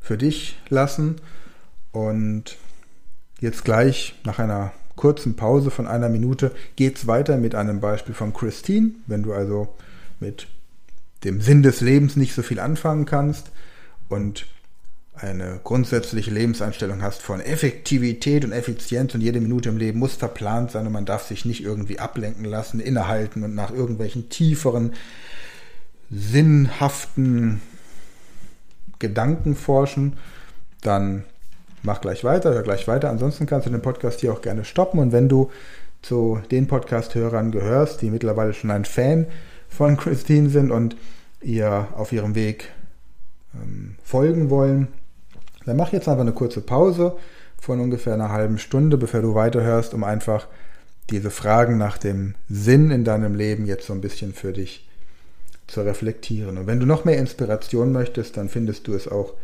für 0.00 0.18
dich 0.18 0.58
lassen 0.68 1.20
und 1.92 2.56
jetzt 3.40 3.64
gleich 3.64 4.14
nach 4.24 4.38
einer 4.38 4.72
kurzen 4.98 5.36
Pause 5.36 5.70
von 5.70 5.86
einer 5.86 6.10
Minute 6.10 6.50
geht 6.76 6.98
es 6.98 7.06
weiter 7.06 7.38
mit 7.38 7.54
einem 7.54 7.80
Beispiel 7.80 8.14
von 8.14 8.34
Christine. 8.34 8.90
Wenn 9.06 9.22
du 9.22 9.32
also 9.32 9.68
mit 10.20 10.48
dem 11.24 11.40
Sinn 11.40 11.62
des 11.62 11.80
Lebens 11.80 12.16
nicht 12.16 12.34
so 12.34 12.42
viel 12.42 12.60
anfangen 12.60 13.06
kannst 13.06 13.50
und 14.10 14.46
eine 15.14 15.60
grundsätzliche 15.64 16.30
Lebenseinstellung 16.30 17.02
hast 17.02 17.22
von 17.22 17.40
Effektivität 17.40 18.44
und 18.44 18.52
Effizienz 18.52 19.14
und 19.14 19.20
jede 19.20 19.40
Minute 19.40 19.68
im 19.68 19.76
Leben 19.76 19.98
muss 19.98 20.14
verplant 20.14 20.70
sein 20.70 20.86
und 20.86 20.92
man 20.92 21.06
darf 21.06 21.26
sich 21.26 21.44
nicht 21.44 21.62
irgendwie 21.62 21.98
ablenken 21.98 22.44
lassen, 22.44 22.78
innehalten 22.78 23.42
und 23.42 23.54
nach 23.54 23.72
irgendwelchen 23.72 24.28
tieferen, 24.28 24.92
sinnhaften 26.10 27.60
Gedanken 28.98 29.56
forschen, 29.56 30.16
dann 30.82 31.24
mach 31.82 32.00
gleich 32.00 32.24
weiter, 32.24 32.54
hör 32.54 32.62
gleich 32.62 32.86
weiter. 32.88 33.10
Ansonsten 33.10 33.46
kannst 33.46 33.66
du 33.66 33.70
den 33.70 33.82
Podcast 33.82 34.20
hier 34.20 34.32
auch 34.32 34.42
gerne 34.42 34.64
stoppen. 34.64 34.98
Und 35.00 35.12
wenn 35.12 35.28
du 35.28 35.50
zu 36.02 36.40
den 36.50 36.66
Podcast-Hörern 36.66 37.50
gehörst, 37.50 38.02
die 38.02 38.10
mittlerweile 38.10 38.54
schon 38.54 38.70
ein 38.70 38.84
Fan 38.84 39.26
von 39.68 39.96
Christine 39.96 40.48
sind 40.48 40.70
und 40.70 40.96
ihr 41.40 41.88
auf 41.96 42.12
ihrem 42.12 42.34
Weg 42.34 42.70
ähm, 43.54 43.96
folgen 44.02 44.50
wollen, 44.50 44.88
dann 45.66 45.76
mach 45.76 45.92
jetzt 45.92 46.08
einfach 46.08 46.22
eine 46.22 46.32
kurze 46.32 46.60
Pause 46.60 47.16
von 47.60 47.80
ungefähr 47.80 48.14
einer 48.14 48.30
halben 48.30 48.58
Stunde, 48.58 48.96
bevor 48.96 49.20
du 49.20 49.34
weiterhörst, 49.34 49.92
um 49.92 50.04
einfach 50.04 50.46
diese 51.10 51.30
Fragen 51.30 51.78
nach 51.78 51.98
dem 51.98 52.34
Sinn 52.48 52.90
in 52.90 53.04
deinem 53.04 53.34
Leben 53.34 53.66
jetzt 53.66 53.86
so 53.86 53.92
ein 53.92 54.00
bisschen 54.00 54.34
für 54.34 54.52
dich 54.52 54.88
zu 55.66 55.82
reflektieren. 55.82 56.58
Und 56.58 56.66
wenn 56.66 56.80
du 56.80 56.86
noch 56.86 57.04
mehr 57.04 57.18
Inspiration 57.18 57.92
möchtest, 57.92 58.36
dann 58.36 58.48
findest 58.48 58.86
du 58.86 58.94
es 58.94 59.08
auch 59.08 59.34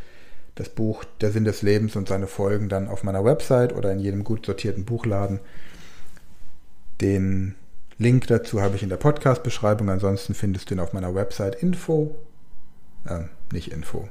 das 0.55 0.69
Buch 0.69 1.05
Der 1.21 1.33
Sinn 1.33 1.45
des 1.45 1.63
Lebens 1.63 1.97
und 1.97 2.09
seine 2.09 2.27
Folgen 2.27 2.69
dann 2.69 2.89
auf 2.89 3.03
meiner 3.03 3.25
Website 3.25 3.75
oder 3.75 3.93
in 3.93 3.99
jedem 3.99 4.25
gut 4.25 4.47
sortierten 4.47 4.85
Buchladen. 4.85 5.41
Den 7.01 7.57
Link 7.99 8.27
dazu 8.29 8.61
habe 8.61 8.77
ich 8.77 8.83
in 8.83 8.89
der 8.89 8.97
Podcast-Beschreibung. 8.97 9.89
Ansonsten 9.89 10.35
findest 10.35 10.71
du 10.71 10.75
ihn 10.75 10.81
auf 10.81 10.93
meiner 10.93 11.15
Website 11.15 11.57
Info, 11.57 12.17
äh, 13.07 13.21
nicht 13.53 13.73
Info, 13.73 14.09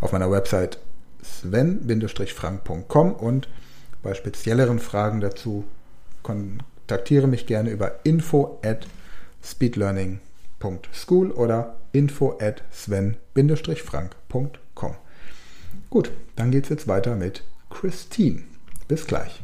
auf 0.00 0.12
meiner 0.12 0.30
Website 0.30 0.78
sven-frank.com 1.22 3.12
und 3.12 3.48
bei 4.02 4.14
spezielleren 4.14 4.78
Fragen 4.78 5.20
dazu 5.20 5.64
kontaktiere 6.22 7.26
mich 7.26 7.46
gerne 7.46 7.70
über 7.70 8.00
info 8.04 8.58
at 8.62 8.86
speedlearning.school 9.42 11.30
oder 11.32 11.76
info 11.92 12.38
at 12.40 12.62
sven-frank.com. 12.72 14.69
Gut, 15.90 16.12
dann 16.36 16.52
geht 16.52 16.64
es 16.64 16.70
jetzt 16.70 16.86
weiter 16.88 17.16
mit 17.16 17.42
Christine. 17.68 18.44
Bis 18.86 19.06
gleich. 19.06 19.42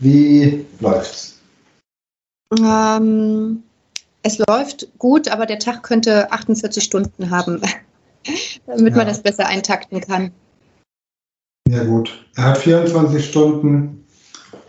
Wie 0.00 0.66
läuft's? 0.80 1.38
Ähm, 2.58 3.62
es 4.22 4.38
läuft 4.38 4.88
gut, 4.98 5.28
aber 5.28 5.46
der 5.46 5.58
Tag 5.58 5.82
könnte 5.82 6.32
48 6.32 6.82
Stunden 6.82 7.30
haben, 7.30 7.60
damit 8.66 8.92
ja. 8.92 8.96
man 8.96 9.06
das 9.06 9.22
besser 9.22 9.46
eintakten 9.46 10.00
kann. 10.00 10.32
Ja 11.68 11.84
gut. 11.84 12.26
Er 12.36 12.44
hat 12.44 12.58
24 12.58 13.24
Stunden 13.24 14.04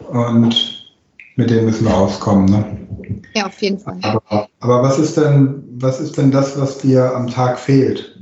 und 0.09 0.93
mit 1.37 1.49
dem 1.49 1.65
müssen 1.65 1.85
wir 1.85 1.95
auskommen, 1.95 2.45
ne? 2.45 3.21
Ja, 3.33 3.47
auf 3.47 3.61
jeden 3.61 3.79
Fall. 3.79 3.97
Aber, 4.03 4.49
aber 4.59 4.83
was 4.83 4.99
ist 4.99 5.17
denn, 5.17 5.63
was 5.81 5.99
ist 5.99 6.17
denn 6.17 6.31
das, 6.31 6.59
was 6.59 6.77
dir 6.77 7.15
am 7.15 7.27
Tag 7.27 7.57
fehlt? 7.57 8.19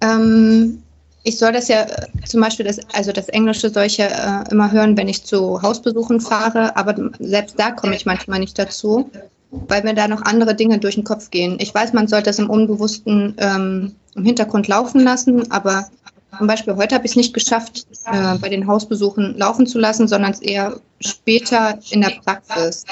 Ähm, 0.00 0.82
ich 1.28 1.38
soll 1.38 1.52
das 1.52 1.68
ja 1.68 1.82
äh, 1.82 2.06
zum 2.24 2.40
Beispiel, 2.40 2.64
das, 2.64 2.78
also 2.94 3.12
das 3.12 3.28
Englische 3.28 3.68
ja 3.68 4.42
äh, 4.42 4.50
immer 4.50 4.72
hören, 4.72 4.96
wenn 4.96 5.08
ich 5.08 5.24
zu 5.24 5.60
Hausbesuchen 5.60 6.20
fahre, 6.20 6.74
aber 6.76 6.94
selbst 7.18 7.58
da 7.58 7.70
komme 7.70 7.94
ich 7.94 8.06
manchmal 8.06 8.40
nicht 8.40 8.58
dazu, 8.58 9.10
weil 9.50 9.82
mir 9.82 9.94
da 9.94 10.08
noch 10.08 10.22
andere 10.22 10.54
Dinge 10.54 10.78
durch 10.78 10.94
den 10.94 11.04
Kopf 11.04 11.30
gehen. 11.30 11.58
Ich 11.60 11.74
weiß, 11.74 11.92
man 11.92 12.08
sollte 12.08 12.30
es 12.30 12.38
im 12.38 12.50
Unbewussten 12.50 13.34
ähm, 13.38 13.94
im 14.14 14.24
Hintergrund 14.24 14.68
laufen 14.68 15.02
lassen, 15.02 15.50
aber 15.50 15.88
zum 16.36 16.46
Beispiel 16.46 16.76
heute 16.76 16.94
habe 16.94 17.04
ich 17.04 17.12
es 17.12 17.16
nicht 17.16 17.34
geschafft, 17.34 17.86
äh, 18.06 18.36
bei 18.38 18.48
den 18.48 18.66
Hausbesuchen 18.66 19.36
laufen 19.36 19.66
zu 19.66 19.78
lassen, 19.78 20.08
sondern 20.08 20.32
es 20.32 20.40
eher 20.40 20.80
später 21.00 21.78
in 21.90 22.00
der 22.00 22.12
Praxis. 22.24 22.84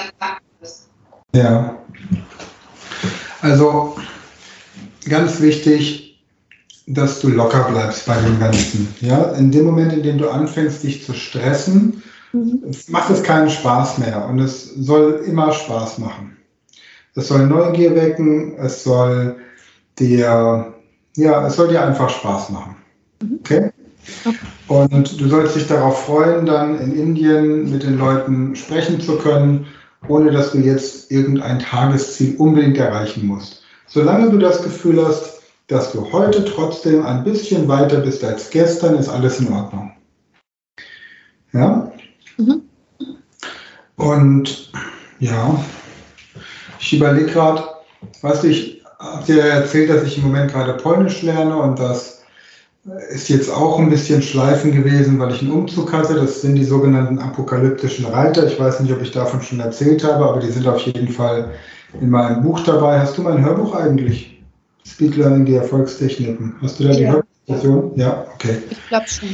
Ja. 1.34 1.76
Also 3.40 3.96
ganz 5.08 5.40
wichtig, 5.40 6.05
dass 6.86 7.20
du 7.20 7.28
locker 7.28 7.66
bleibst 7.70 8.06
bei 8.06 8.16
dem 8.20 8.38
Ganzen. 8.38 8.88
Ja? 9.00 9.32
In 9.32 9.50
dem 9.50 9.64
Moment, 9.64 9.92
in 9.92 10.02
dem 10.02 10.18
du 10.18 10.28
anfängst, 10.28 10.82
dich 10.82 11.04
zu 11.04 11.12
stressen, 11.12 12.02
mhm. 12.32 12.62
macht 12.88 13.10
es 13.10 13.22
keinen 13.22 13.50
Spaß 13.50 13.98
mehr 13.98 14.26
und 14.28 14.38
es 14.38 14.74
soll 14.74 15.22
immer 15.26 15.52
Spaß 15.52 15.98
machen. 15.98 16.36
Es 17.14 17.28
soll 17.28 17.46
Neugier 17.46 17.94
wecken, 17.94 18.56
es 18.58 18.84
soll 18.84 19.36
dir, 19.98 20.74
ja, 21.16 21.46
es 21.46 21.56
soll 21.56 21.68
dir 21.68 21.84
einfach 21.84 22.10
Spaß 22.10 22.50
machen. 22.50 22.76
Mhm. 23.20 23.38
Okay? 23.40 23.70
Und 24.68 25.20
du 25.20 25.28
sollst 25.28 25.56
dich 25.56 25.66
darauf 25.66 26.04
freuen, 26.04 26.46
dann 26.46 26.78
in 26.78 26.94
Indien 26.94 27.70
mit 27.70 27.82
den 27.82 27.98
Leuten 27.98 28.54
sprechen 28.54 29.00
zu 29.00 29.16
können, 29.16 29.66
ohne 30.08 30.30
dass 30.30 30.52
du 30.52 30.58
jetzt 30.58 31.10
irgendein 31.10 31.58
Tagesziel 31.58 32.36
unbedingt 32.36 32.78
erreichen 32.78 33.26
musst. 33.26 33.62
Solange 33.86 34.30
du 34.30 34.38
das 34.38 34.62
Gefühl 34.62 35.04
hast, 35.04 35.35
dass 35.68 35.92
du 35.92 36.12
heute 36.12 36.44
trotzdem 36.44 37.04
ein 37.04 37.24
bisschen 37.24 37.66
weiter 37.68 38.00
bist 38.00 38.22
als 38.24 38.50
gestern, 38.50 38.96
ist 38.96 39.08
alles 39.08 39.40
in 39.40 39.52
Ordnung. 39.52 39.92
Ja? 41.52 41.90
Mhm. 42.36 42.62
Und 43.96 44.70
ja, 45.18 45.64
ich 46.78 46.92
überlege 46.92 47.26
gerade, 47.26 47.64
weißt 48.22 48.44
du, 48.44 48.48
ich 48.48 48.82
habe 48.98 49.24
dir 49.24 49.42
erzählt, 49.42 49.90
dass 49.90 50.04
ich 50.04 50.18
im 50.18 50.24
Moment 50.24 50.52
gerade 50.52 50.74
Polnisch 50.74 51.22
lerne 51.22 51.56
und 51.56 51.78
das 51.78 52.16
ist 53.10 53.28
jetzt 53.28 53.50
auch 53.50 53.80
ein 53.80 53.90
bisschen 53.90 54.22
schleifen 54.22 54.70
gewesen, 54.70 55.18
weil 55.18 55.32
ich 55.34 55.42
einen 55.42 55.50
Umzug 55.50 55.92
hatte. 55.92 56.14
Das 56.14 56.42
sind 56.42 56.54
die 56.54 56.64
sogenannten 56.64 57.18
apokalyptischen 57.18 58.06
Reiter. 58.06 58.46
Ich 58.46 58.60
weiß 58.60 58.78
nicht, 58.80 58.92
ob 58.92 59.02
ich 59.02 59.10
davon 59.10 59.42
schon 59.42 59.58
erzählt 59.58 60.04
habe, 60.04 60.24
aber 60.24 60.38
die 60.38 60.52
sind 60.52 60.68
auf 60.68 60.80
jeden 60.82 61.08
Fall 61.08 61.50
in 62.00 62.10
meinem 62.10 62.42
Buch 62.42 62.60
dabei. 62.60 63.00
Hast 63.00 63.18
du 63.18 63.22
mein 63.22 63.44
Hörbuch 63.44 63.74
eigentlich? 63.74 64.35
Speed 64.86 65.16
Learning, 65.16 65.44
die 65.44 65.54
Erfolgstechniken. 65.54 66.54
Hast 66.62 66.78
du 66.78 66.84
da 66.84 66.92
ja. 66.92 67.22
die 67.46 67.52
Version? 67.52 67.92
Ja, 67.96 68.26
okay. 68.34 68.58
Ich 68.70 68.88
glaube 68.88 69.06
schon. 69.08 69.28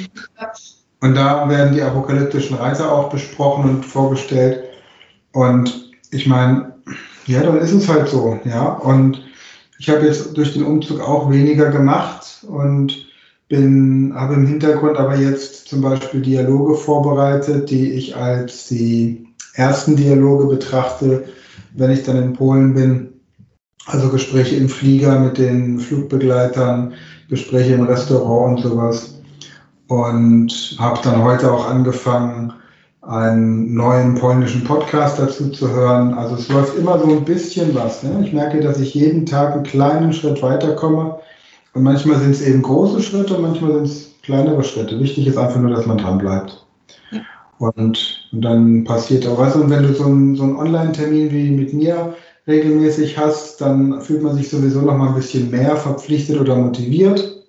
Und 1.00 1.14
da 1.14 1.48
werden 1.48 1.74
die 1.74 1.82
apokalyptischen 1.82 2.56
Reiter 2.56 2.90
auch 2.90 3.10
besprochen 3.10 3.68
und 3.68 3.84
vorgestellt. 3.84 4.64
Und 5.32 5.90
ich 6.10 6.26
meine, 6.26 6.74
ja, 7.26 7.42
dann 7.42 7.58
ist 7.58 7.72
es 7.72 7.88
halt 7.88 8.08
so, 8.08 8.38
ja. 8.44 8.68
Und 8.68 9.22
ich 9.78 9.90
habe 9.90 10.06
jetzt 10.06 10.36
durch 10.36 10.52
den 10.52 10.64
Umzug 10.64 11.00
auch 11.00 11.30
weniger 11.30 11.70
gemacht 11.70 12.44
und 12.48 13.06
bin, 13.48 14.12
habe 14.14 14.34
im 14.34 14.46
Hintergrund 14.46 14.96
aber 14.96 15.16
jetzt 15.16 15.68
zum 15.68 15.82
Beispiel 15.82 16.22
Dialoge 16.22 16.74
vorbereitet, 16.74 17.68
die 17.68 17.92
ich 17.92 18.16
als 18.16 18.68
die 18.68 19.26
ersten 19.54 19.96
Dialoge 19.96 20.46
betrachte, 20.46 21.24
wenn 21.74 21.90
ich 21.90 22.04
dann 22.04 22.16
in 22.16 22.32
Polen 22.32 22.74
bin 22.74 23.11
also 23.86 24.08
Gespräche 24.10 24.56
im 24.56 24.68
Flieger 24.68 25.18
mit 25.18 25.38
den 25.38 25.78
Flugbegleitern, 25.78 26.94
Gespräche 27.28 27.74
im 27.74 27.84
Restaurant 27.84 28.58
und 28.58 28.70
sowas. 28.70 29.14
Und 29.88 30.76
habe 30.78 31.00
dann 31.02 31.22
heute 31.22 31.52
auch 31.52 31.68
angefangen, 31.68 32.52
einen 33.02 33.74
neuen 33.74 34.14
polnischen 34.14 34.62
Podcast 34.64 35.18
dazu 35.18 35.50
zu 35.50 35.68
hören. 35.68 36.14
Also 36.14 36.36
es 36.36 36.48
läuft 36.48 36.78
immer 36.78 36.98
so 36.98 37.08
ein 37.10 37.24
bisschen 37.24 37.74
was. 37.74 38.02
Ne? 38.02 38.22
Ich 38.24 38.32
merke, 38.32 38.60
dass 38.60 38.78
ich 38.78 38.94
jeden 38.94 39.26
Tag 39.26 39.54
einen 39.54 39.64
kleinen 39.64 40.12
Schritt 40.12 40.40
weiterkomme. 40.40 41.18
Und 41.74 41.82
manchmal 41.82 42.20
sind 42.20 42.30
es 42.30 42.42
eben 42.42 42.62
große 42.62 43.02
Schritte 43.02 43.34
und 43.34 43.42
manchmal 43.42 43.72
sind 43.72 43.86
es 43.86 44.14
kleinere 44.22 44.62
Schritte. 44.62 45.00
Wichtig 45.00 45.26
ist 45.26 45.36
einfach 45.36 45.60
nur, 45.60 45.72
dass 45.72 45.86
man 45.86 45.98
dran 45.98 46.18
bleibt. 46.18 46.64
Ja. 47.10 47.20
Und, 47.58 48.28
und 48.30 48.42
dann 48.42 48.84
passiert 48.84 49.26
auch 49.26 49.38
was. 49.38 49.56
Und 49.56 49.68
wenn 49.68 49.82
du 49.82 49.92
so 49.94 50.04
einen, 50.04 50.36
so 50.36 50.44
einen 50.44 50.56
Online-Termin 50.56 51.32
wie 51.32 51.50
mit 51.50 51.72
mir 51.72 52.14
regelmäßig 52.46 53.18
hast, 53.18 53.60
dann 53.60 54.00
fühlt 54.00 54.22
man 54.22 54.34
sich 54.34 54.50
sowieso 54.50 54.80
noch 54.82 54.96
mal 54.96 55.08
ein 55.08 55.14
bisschen 55.14 55.50
mehr 55.50 55.76
verpflichtet 55.76 56.40
oder 56.40 56.56
motiviert. 56.56 57.42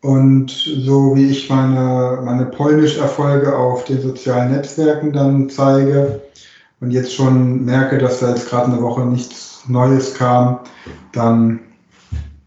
Und 0.00 0.50
so 0.50 1.14
wie 1.14 1.30
ich 1.30 1.48
meine, 1.48 2.20
meine 2.24 2.46
Polnisch-Erfolge 2.46 3.56
auf 3.56 3.84
den 3.84 4.00
sozialen 4.00 4.50
Netzwerken 4.50 5.12
dann 5.12 5.48
zeige 5.48 6.20
und 6.80 6.90
jetzt 6.90 7.14
schon 7.14 7.64
merke, 7.64 7.98
dass 7.98 8.18
da 8.18 8.30
jetzt 8.30 8.48
gerade 8.48 8.72
eine 8.72 8.82
Woche 8.82 9.02
nichts 9.02 9.62
Neues 9.68 10.14
kam, 10.14 10.58
dann 11.12 11.60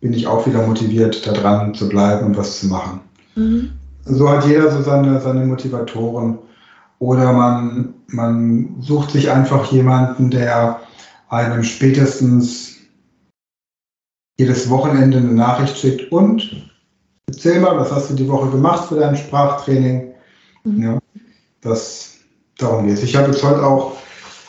bin 0.01 0.13
ich 0.13 0.27
auch 0.27 0.45
wieder 0.45 0.67
motiviert, 0.67 1.25
da 1.25 1.31
dran 1.31 1.73
zu 1.73 1.87
bleiben 1.87 2.25
und 2.25 2.37
was 2.37 2.59
zu 2.59 2.67
machen. 2.67 2.99
Mhm. 3.35 3.71
So 4.03 4.29
hat 4.29 4.45
jeder 4.45 4.69
so 4.69 4.81
seine, 4.81 5.19
seine 5.21 5.45
Motivatoren. 5.45 6.37
Oder 6.99 7.33
man, 7.33 7.93
man 8.07 8.77
sucht 8.81 9.11
sich 9.11 9.29
einfach 9.29 9.71
jemanden, 9.71 10.31
der 10.31 10.79
einem 11.29 11.63
spätestens 11.63 12.75
jedes 14.37 14.69
Wochenende 14.69 15.17
eine 15.17 15.33
Nachricht 15.33 15.77
schickt 15.77 16.11
und 16.11 16.71
erzähl 17.27 17.59
mal, 17.59 17.77
was 17.77 17.91
hast 17.91 18.09
du 18.09 18.15
die 18.15 18.27
Woche 18.27 18.49
gemacht 18.49 18.89
für 18.89 18.99
dein 18.99 19.15
Sprachtraining? 19.15 20.13
Mhm. 20.63 20.83
Ja, 20.83 20.99
das, 21.61 22.17
darum 22.57 22.85
geht 22.85 22.97
es. 22.97 23.03
Ich 23.03 23.15
habe 23.15 23.31
jetzt 23.31 23.43
heute 23.43 23.65
auch, 23.65 23.97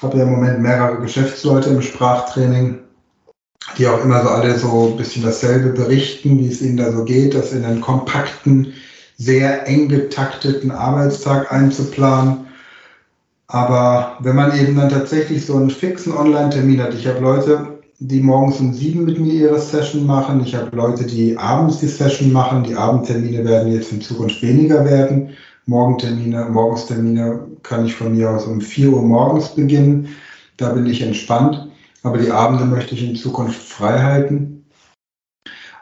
habe 0.02 0.18
ja 0.18 0.24
im 0.24 0.32
Moment 0.32 0.60
mehrere 0.60 1.00
Geschäftsleute 1.00 1.70
im 1.70 1.82
Sprachtraining, 1.82 2.80
die 3.78 3.86
auch 3.86 4.02
immer 4.02 4.22
so 4.22 4.28
alle 4.28 4.58
so 4.58 4.88
ein 4.90 4.96
bisschen 4.96 5.22
dasselbe 5.22 5.70
berichten, 5.70 6.38
wie 6.38 6.48
es 6.48 6.60
ihnen 6.60 6.76
da 6.76 6.92
so 6.92 7.04
geht, 7.04 7.34
das 7.34 7.52
in 7.52 7.64
einen 7.64 7.80
kompakten, 7.80 8.74
sehr 9.16 9.66
eng 9.66 9.88
getakteten 9.88 10.70
Arbeitstag 10.70 11.52
einzuplanen. 11.52 12.46
Aber 13.48 14.18
wenn 14.20 14.36
man 14.36 14.58
eben 14.58 14.76
dann 14.76 14.90
tatsächlich 14.90 15.46
so 15.46 15.56
einen 15.56 15.70
fixen 15.70 16.12
Online-Termin 16.12 16.82
hat, 16.82 16.94
ich 16.94 17.06
habe 17.06 17.20
Leute, 17.20 17.78
die 17.98 18.20
morgens 18.20 18.60
um 18.60 18.74
sieben 18.74 19.04
mit 19.04 19.18
mir 19.18 19.32
ihre 19.32 19.58
Session 19.58 20.06
machen, 20.06 20.42
ich 20.44 20.54
habe 20.54 20.74
Leute, 20.76 21.04
die 21.04 21.38
abends 21.38 21.78
die 21.78 21.86
Session 21.86 22.32
machen, 22.32 22.64
die 22.64 22.74
Abendtermine 22.74 23.44
werden 23.44 23.72
jetzt 23.72 23.92
in 23.92 24.02
Zukunft 24.02 24.42
weniger 24.42 24.84
werden. 24.84 25.30
Morgentermine, 25.66 26.44
Morgenstermine 26.50 27.46
kann 27.62 27.86
ich 27.86 27.94
von 27.94 28.14
mir 28.14 28.30
aus 28.30 28.46
um 28.46 28.60
4 28.60 28.90
Uhr 28.90 29.02
morgens 29.02 29.54
beginnen. 29.54 30.08
Da 30.56 30.72
bin 30.72 30.86
ich 30.86 31.02
entspannt. 31.02 31.68
Aber 32.02 32.18
die 32.18 32.30
Abende 32.30 32.64
möchte 32.64 32.94
ich 32.94 33.02
in 33.02 33.16
Zukunft 33.16 33.60
frei 33.60 34.00
halten. 34.00 34.64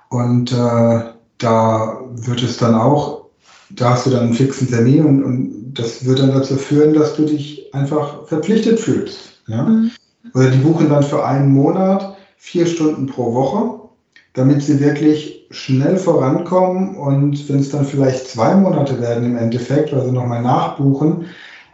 Und 0.08 0.52
äh, 0.52 1.12
da 1.38 2.00
wird 2.12 2.42
es 2.42 2.56
dann 2.56 2.74
auch, 2.74 3.23
da 3.74 3.90
hast 3.90 4.06
du 4.06 4.10
dann 4.10 4.24
einen 4.24 4.34
fixen 4.34 4.68
Termin 4.68 5.04
und, 5.04 5.24
und 5.24 5.74
das 5.74 6.04
wird 6.04 6.20
dann 6.20 6.32
dazu 6.32 6.56
führen, 6.56 6.94
dass 6.94 7.16
du 7.16 7.24
dich 7.24 7.72
einfach 7.74 8.26
verpflichtet 8.26 8.78
fühlst. 8.80 9.42
Ja? 9.46 9.64
Mhm. 9.64 9.90
Oder 10.34 10.50
die 10.50 10.58
buchen 10.58 10.88
dann 10.88 11.02
für 11.02 11.24
einen 11.24 11.52
Monat 11.52 12.16
vier 12.36 12.66
Stunden 12.66 13.06
pro 13.06 13.34
Woche, 13.34 13.80
damit 14.34 14.62
sie 14.62 14.80
wirklich 14.80 15.46
schnell 15.50 15.96
vorankommen 15.96 16.96
und 16.96 17.48
wenn 17.48 17.60
es 17.60 17.70
dann 17.70 17.84
vielleicht 17.84 18.28
zwei 18.28 18.54
Monate 18.54 19.00
werden 19.00 19.24
im 19.24 19.36
Endeffekt, 19.36 19.92
weil 19.92 20.04
sie 20.04 20.12
nochmal 20.12 20.42
nachbuchen, 20.42 21.26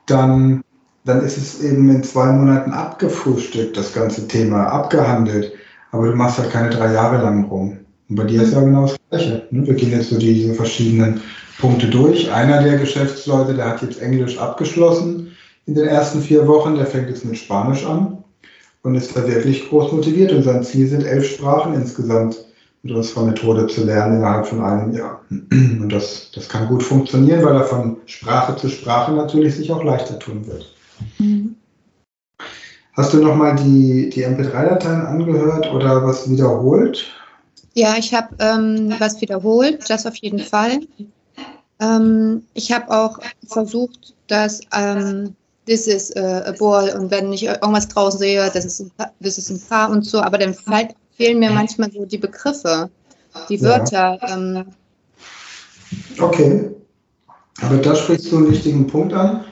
dann 0.07 0.63
dann 1.05 1.25
ist 1.25 1.39
es 1.39 1.63
eben 1.63 1.89
in 1.91 2.03
zwei 2.03 2.27
Monaten 2.27 2.73
abgefrühstückt, 2.73 3.77
das 3.77 3.93
ganze 3.93 4.29
Thema, 4.29 4.67
abgehandelt. 4.67 5.53
Aber 5.93 6.09
du 6.09 6.15
machst 6.15 6.39
halt 6.39 6.51
keine 6.51 6.71
drei 6.71 6.93
Jahre 6.93 7.23
lang 7.23 7.45
rum. 7.45 7.79
Und 8.09 8.17
bei 8.17 8.25
dir 8.25 8.43
ist 8.43 8.53
ja 8.53 8.61
genau 8.61 8.83
das 8.83 8.97
Gleiche. 9.09 9.47
Ne? 9.51 9.67
Wir 9.67 9.75
gehen 9.75 9.91
jetzt 9.91 10.11
so 10.11 10.19
diese 10.19 10.55
verschiedenen 10.55 11.21
Punkte 11.61 11.89
durch. 11.89 12.31
Einer 12.33 12.63
der 12.63 12.79
Geschäftsleute, 12.79 13.55
der 13.55 13.67
hat 13.67 13.83
jetzt 13.83 14.01
Englisch 14.01 14.39
abgeschlossen 14.39 15.37
in 15.67 15.75
den 15.75 15.87
ersten 15.87 16.21
vier 16.21 16.47
Wochen, 16.49 16.75
der 16.75 16.87
fängt 16.87 17.09
jetzt 17.09 17.25
mit 17.25 17.39
Spanisch 17.39 17.85
an 17.85 18.25
und 18.83 18.95
ist 18.95 19.17
da 19.17 19.27
wirklich 19.27 19.69
groß 19.69 19.93
motiviert. 19.93 20.33
Und 20.33 20.43
sein 20.43 20.65
Ziel 20.65 20.89
sind 20.89 21.05
elf 21.05 21.29
Sprachen 21.29 21.75
insgesamt 21.75 22.39
mit 22.83 22.95
unserer 22.95 23.25
Methode 23.25 23.67
zu 23.67 23.85
lernen 23.85 24.17
innerhalb 24.17 24.47
von 24.47 24.63
einem 24.65 24.93
Jahr. 24.93 25.21
Und 25.31 25.91
das, 25.91 26.31
das 26.35 26.49
kann 26.49 26.67
gut 26.69 26.83
funktionieren, 26.83 27.45
weil 27.45 27.55
er 27.55 27.65
von 27.65 27.99
Sprache 28.07 28.57
zu 28.57 28.69
Sprache 28.69 29.13
natürlich 29.13 29.57
sich 29.57 29.71
auch 29.71 29.85
leichter 29.85 30.19
tun 30.19 30.47
wird. 30.47 30.75
Mhm. 31.19 31.57
Hast 32.95 33.13
du 33.15 33.19
nochmal 33.19 33.55
die, 33.57 34.11
die 34.11 34.27
MP3-Dateien 34.27 35.07
angehört 35.07 35.73
oder 35.73 36.05
was 36.05 36.29
wiederholt? 36.29 37.07
Ja, 37.75 37.95
ich 37.97 38.13
habe 38.13 38.35
ähm, 38.41 38.93
was 38.99 39.21
wiederholt, 39.21 39.89
das 39.89 40.07
auf 40.07 40.17
jeden 40.17 40.41
Fall. 40.41 40.81
Ähm, 41.81 42.45
ich 42.55 42.73
habe 42.73 42.91
auch 42.91 43.19
versucht, 43.47 44.15
dass 44.29 44.61
ähm, 44.75 45.35
this 45.67 45.87
is 45.87 46.15
a 46.17 46.53
ball 46.59 46.91
und 46.99 47.11
wenn 47.11 47.33
ich 47.33 47.45
irgendwas 47.45 47.89
draußen 47.89 48.19
sehe, 48.19 48.51
das 48.53 48.65
ist 48.65 48.81
ein, 48.81 48.93
das 49.21 49.39
ist 49.39 49.51
ein 49.51 49.61
Paar 49.69 49.91
und 49.91 50.05
so, 50.05 50.21
aber 50.21 50.39
dann 50.39 50.55
fehlen 51.17 51.39
mir 51.39 51.51
manchmal 51.51 51.91
so 51.91 52.05
die 52.05 52.19
Begriffe, 52.19 52.91
die 53.49 53.61
Wörter. 53.63 54.19
Ja. 54.21 54.37
Ähm. 54.37 54.67
Okay, 56.19 56.71
aber 57.63 57.77
da 57.77 57.95
sprichst 57.95 58.31
du 58.31 58.39
einen 58.39 58.51
wichtigen 58.51 58.87
Punkt 58.87 59.13
an. 59.13 59.45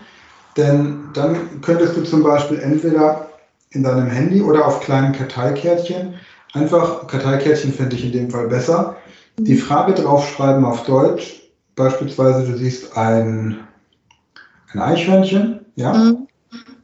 Denn 0.57 1.11
dann 1.15 1.61
könntest 1.61 1.97
du 1.97 2.03
zum 2.03 2.25
Beispiel 2.25 2.59
entweder 2.59 3.29
in 3.71 3.85
deinem 3.85 4.09
Handy 4.09 4.43
oder 4.43 4.67
auf 4.67 4.81
kleinen 4.81 5.13
Karteikärtchen 5.13 6.15
einfach, 6.53 7.07
Karteikärtchen 7.07 7.73
fände 7.73 7.95
ich 7.97 8.05
in 8.05 8.13
dem 8.13 8.31
Fall 8.31 8.49
besser, 8.49 8.97
die 9.39 9.55
mhm. 9.55 9.59
Frage 9.59 9.95
draufschreiben 9.95 10.65
auf 10.65 10.85
Deutsch. 10.85 11.38
Beispielsweise, 11.79 12.45
du 12.45 12.59
siehst 12.59 12.97
ein, 12.97 13.61
ein 14.73 14.81
Eichhörnchen, 14.81 15.61
ja, 15.77 15.95
mhm. 15.95 16.27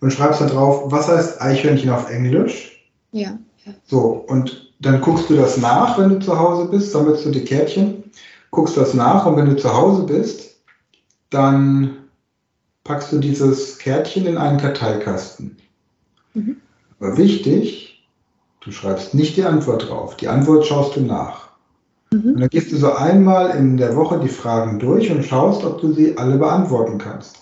und 0.01 0.13
schreibst 0.13 0.41
da 0.41 0.47
drauf, 0.47 0.85
was 0.87 1.09
heißt 1.09 1.43
Eichhörnchen 1.43 1.91
auf 1.91 2.09
Englisch? 2.09 2.89
Ja. 3.11 3.39
So, 3.85 4.25
und 4.29 4.73
dann 4.81 5.01
guckst 5.01 5.29
du 5.29 5.37
das 5.37 5.57
nach, 5.57 5.99
wenn 5.99 6.11
du 6.11 6.19
zu 6.21 6.39
Hause 6.39 6.69
bist, 6.69 6.93
sammelst 6.93 7.25
du 7.25 7.31
die 7.31 7.45
Kärtchen, 7.45 8.05
guckst 8.51 8.77
das 8.77 8.95
nach 8.95 9.27
und 9.27 9.37
wenn 9.37 9.47
du 9.47 9.57
zu 9.57 9.75
Hause 9.75 10.05
bist, 10.05 10.61
dann 11.31 11.97
packst 12.85 13.13
du 13.13 13.19
dieses 13.19 13.79
Kärtchen 13.79 14.27
in 14.27 14.39
einen 14.39 14.59
Karteikasten. 14.59 15.57
Mhm. 16.35 16.61
Aber 17.01 17.17
wichtig, 17.17 18.07
du 18.61 18.71
schreibst 18.71 19.15
nicht 19.15 19.37
die 19.37 19.45
Antwort 19.45 19.89
drauf. 19.89 20.17
Die 20.17 20.29
Antwort 20.29 20.67
schaust 20.67 20.95
du 20.95 21.01
nach. 21.01 21.49
Mhm. 22.15 22.35
Und 22.35 22.41
dann 22.41 22.49
gehst 22.49 22.71
du 22.71 22.77
so 22.77 22.93
einmal 22.93 23.51
in 23.57 23.77
der 23.77 23.97
Woche 23.97 24.21
die 24.21 24.29
Fragen 24.29 24.79
durch 24.79 25.11
und 25.11 25.25
schaust, 25.25 25.65
ob 25.65 25.81
du 25.81 25.93
sie 25.93 26.17
alle 26.17 26.37
beantworten 26.37 26.99
kannst. 26.99 27.39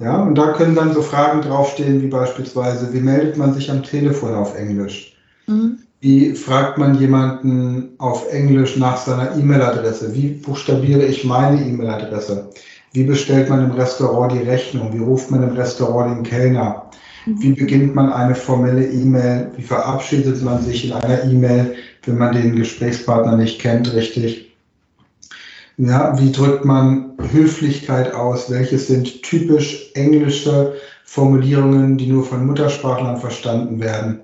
Ja, 0.00 0.22
und 0.22 0.34
da 0.36 0.52
können 0.52 0.74
dann 0.74 0.94
so 0.94 1.02
Fragen 1.02 1.42
draufstehen, 1.42 2.00
wie 2.02 2.08
beispielsweise, 2.08 2.92
wie 2.92 3.00
meldet 3.00 3.36
man 3.36 3.52
sich 3.52 3.70
am 3.70 3.82
Telefon 3.82 4.34
auf 4.34 4.56
Englisch? 4.56 5.16
Mhm. 5.46 5.78
Wie 6.00 6.32
fragt 6.32 6.78
man 6.78 6.98
jemanden 6.98 7.90
auf 7.98 8.32
Englisch 8.32 8.78
nach 8.78 8.96
seiner 8.96 9.36
E-Mail-Adresse? 9.36 10.14
Wie 10.14 10.28
buchstabiere 10.28 11.04
ich 11.04 11.24
meine 11.24 11.62
E-Mail-Adresse? 11.62 12.48
Wie 12.92 13.04
bestellt 13.04 13.50
man 13.50 13.62
im 13.62 13.72
Restaurant 13.72 14.32
die 14.32 14.48
Rechnung? 14.48 14.94
Wie 14.94 15.04
ruft 15.04 15.30
man 15.30 15.42
im 15.42 15.50
Restaurant 15.50 16.16
den 16.16 16.22
Kellner? 16.24 16.90
Mhm. 17.26 17.42
Wie 17.42 17.52
beginnt 17.52 17.94
man 17.94 18.10
eine 18.10 18.34
formelle 18.34 18.86
E-Mail? 18.86 19.50
Wie 19.56 19.62
verabschiedet 19.62 20.42
man 20.42 20.62
sich 20.62 20.86
in 20.86 20.94
einer 20.94 21.22
E-Mail, 21.24 21.74
wenn 22.04 22.18
man 22.18 22.34
den 22.34 22.56
Gesprächspartner 22.56 23.36
nicht 23.36 23.60
kennt, 23.60 23.92
richtig? 23.94 24.56
Ja, 25.76 26.18
wie 26.18 26.30
drückt 26.30 26.64
man 26.64 27.12
Höflichkeit 27.32 28.12
aus? 28.14 28.50
Welches 28.50 28.86
sind 28.86 29.22
typisch 29.22 29.90
englische 29.94 30.74
Formulierungen, 31.04 31.96
die 31.96 32.06
nur 32.06 32.24
von 32.24 32.46
Muttersprachlern 32.46 33.16
verstanden 33.16 33.80
werden? 33.80 34.20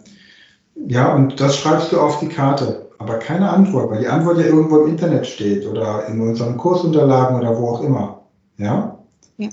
Ja, 0.75 1.15
und 1.15 1.41
das 1.41 1.57
schreibst 1.57 1.93
du 1.93 2.01
auf 2.01 2.21
die 2.21 2.29
Karte, 2.29 2.91
aber 2.99 3.19
keine 3.19 3.49
Antwort, 3.49 3.91
weil 3.91 4.01
die 4.01 4.09
Antwort 4.09 4.39
ja 4.39 4.45
irgendwo 4.45 4.81
im 4.81 4.91
Internet 4.91 5.27
steht 5.27 5.67
oder 5.67 6.07
in 6.09 6.21
unseren 6.21 6.57
Kursunterlagen 6.59 7.39
oder 7.39 7.57
wo 7.57 7.71
auch 7.71 7.83
immer. 7.83 8.23
Ja? 8.59 8.99
Ja. 9.39 9.49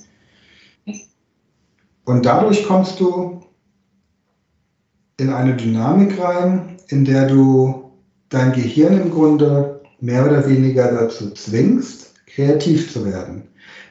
Und 2.05 2.25
dadurch 2.25 2.67
kommst 2.67 2.99
du 2.99 3.41
in 5.17 5.29
eine 5.29 5.55
Dynamik 5.55 6.21
rein, 6.21 6.77
in 6.89 7.05
der 7.05 7.27
du 7.27 7.82
dein 8.33 8.51
Gehirn 8.51 8.99
im 8.99 9.11
Grunde 9.11 9.81
mehr 9.99 10.25
oder 10.25 10.47
weniger 10.47 10.91
dazu 10.91 11.31
zwingst, 11.31 12.13
kreativ 12.25 12.91
zu 12.91 13.05
werden. 13.05 13.47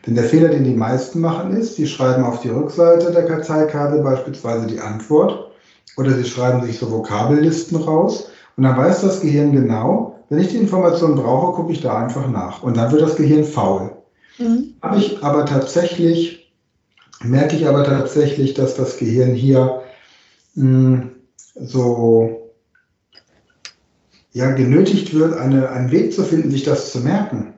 Denn 0.06 0.16
der 0.16 0.24
Fehler, 0.24 0.48
den 0.48 0.64
die 0.64 0.74
meisten 0.74 1.20
machen, 1.20 1.52
ist, 1.52 1.76
sie 1.76 1.86
schreiben 1.86 2.24
auf 2.24 2.40
die 2.40 2.48
Rückseite 2.48 3.12
der 3.12 3.24
Karteikarte 3.24 4.02
beispielsweise 4.02 4.66
die 4.66 4.80
Antwort 4.80 5.52
oder 5.96 6.10
sie 6.10 6.24
schreiben 6.24 6.62
sich 6.62 6.78
so 6.78 6.90
Vokabellisten 6.90 7.76
raus 7.76 8.30
und 8.56 8.64
dann 8.64 8.76
weiß 8.76 9.02
das 9.02 9.20
Gehirn 9.20 9.52
genau, 9.52 10.18
wenn 10.28 10.40
ich 10.40 10.48
die 10.48 10.56
Information 10.56 11.14
brauche, 11.14 11.52
gucke 11.52 11.72
ich 11.72 11.80
da 11.80 12.02
einfach 12.02 12.28
nach 12.28 12.62
und 12.62 12.76
dann 12.76 12.90
wird 12.90 13.02
das 13.02 13.16
Gehirn 13.16 13.44
faul. 13.44 13.92
Mhm. 14.38 14.74
Habe 14.82 14.98
ich 14.98 15.22
aber 15.22 15.46
tatsächlich, 15.46 16.52
merke 17.22 17.54
ich 17.54 17.68
aber 17.68 17.84
tatsächlich, 17.84 18.54
dass 18.54 18.74
das 18.74 18.96
Gehirn 18.96 19.34
hier 19.34 19.82
mh, 20.54 20.64
hm, 20.64 21.10
so 21.54 22.41
ja, 24.32 24.50
genötigt 24.50 25.14
wird, 25.14 25.34
eine, 25.34 25.70
einen 25.70 25.90
Weg 25.90 26.12
zu 26.12 26.22
finden, 26.22 26.50
sich 26.50 26.64
das 26.64 26.92
zu 26.92 27.00
merken, 27.00 27.54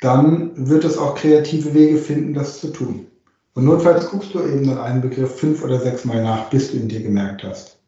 dann 0.00 0.68
wird 0.68 0.84
es 0.84 0.96
auch 0.96 1.14
kreative 1.14 1.74
Wege 1.74 1.98
finden, 1.98 2.34
das 2.34 2.60
zu 2.60 2.68
tun. 2.68 3.06
Und 3.54 3.64
notfalls 3.64 4.08
guckst 4.08 4.34
du 4.34 4.40
eben 4.40 4.66
dann 4.66 4.78
einen 4.78 5.00
Begriff 5.00 5.36
fünf 5.36 5.64
oder 5.64 5.80
sechs 5.80 6.04
Mal 6.04 6.22
nach, 6.22 6.48
bis 6.50 6.70
du 6.70 6.76
ihn 6.76 6.88
dir 6.88 7.02
gemerkt 7.02 7.42
hast. 7.42 7.78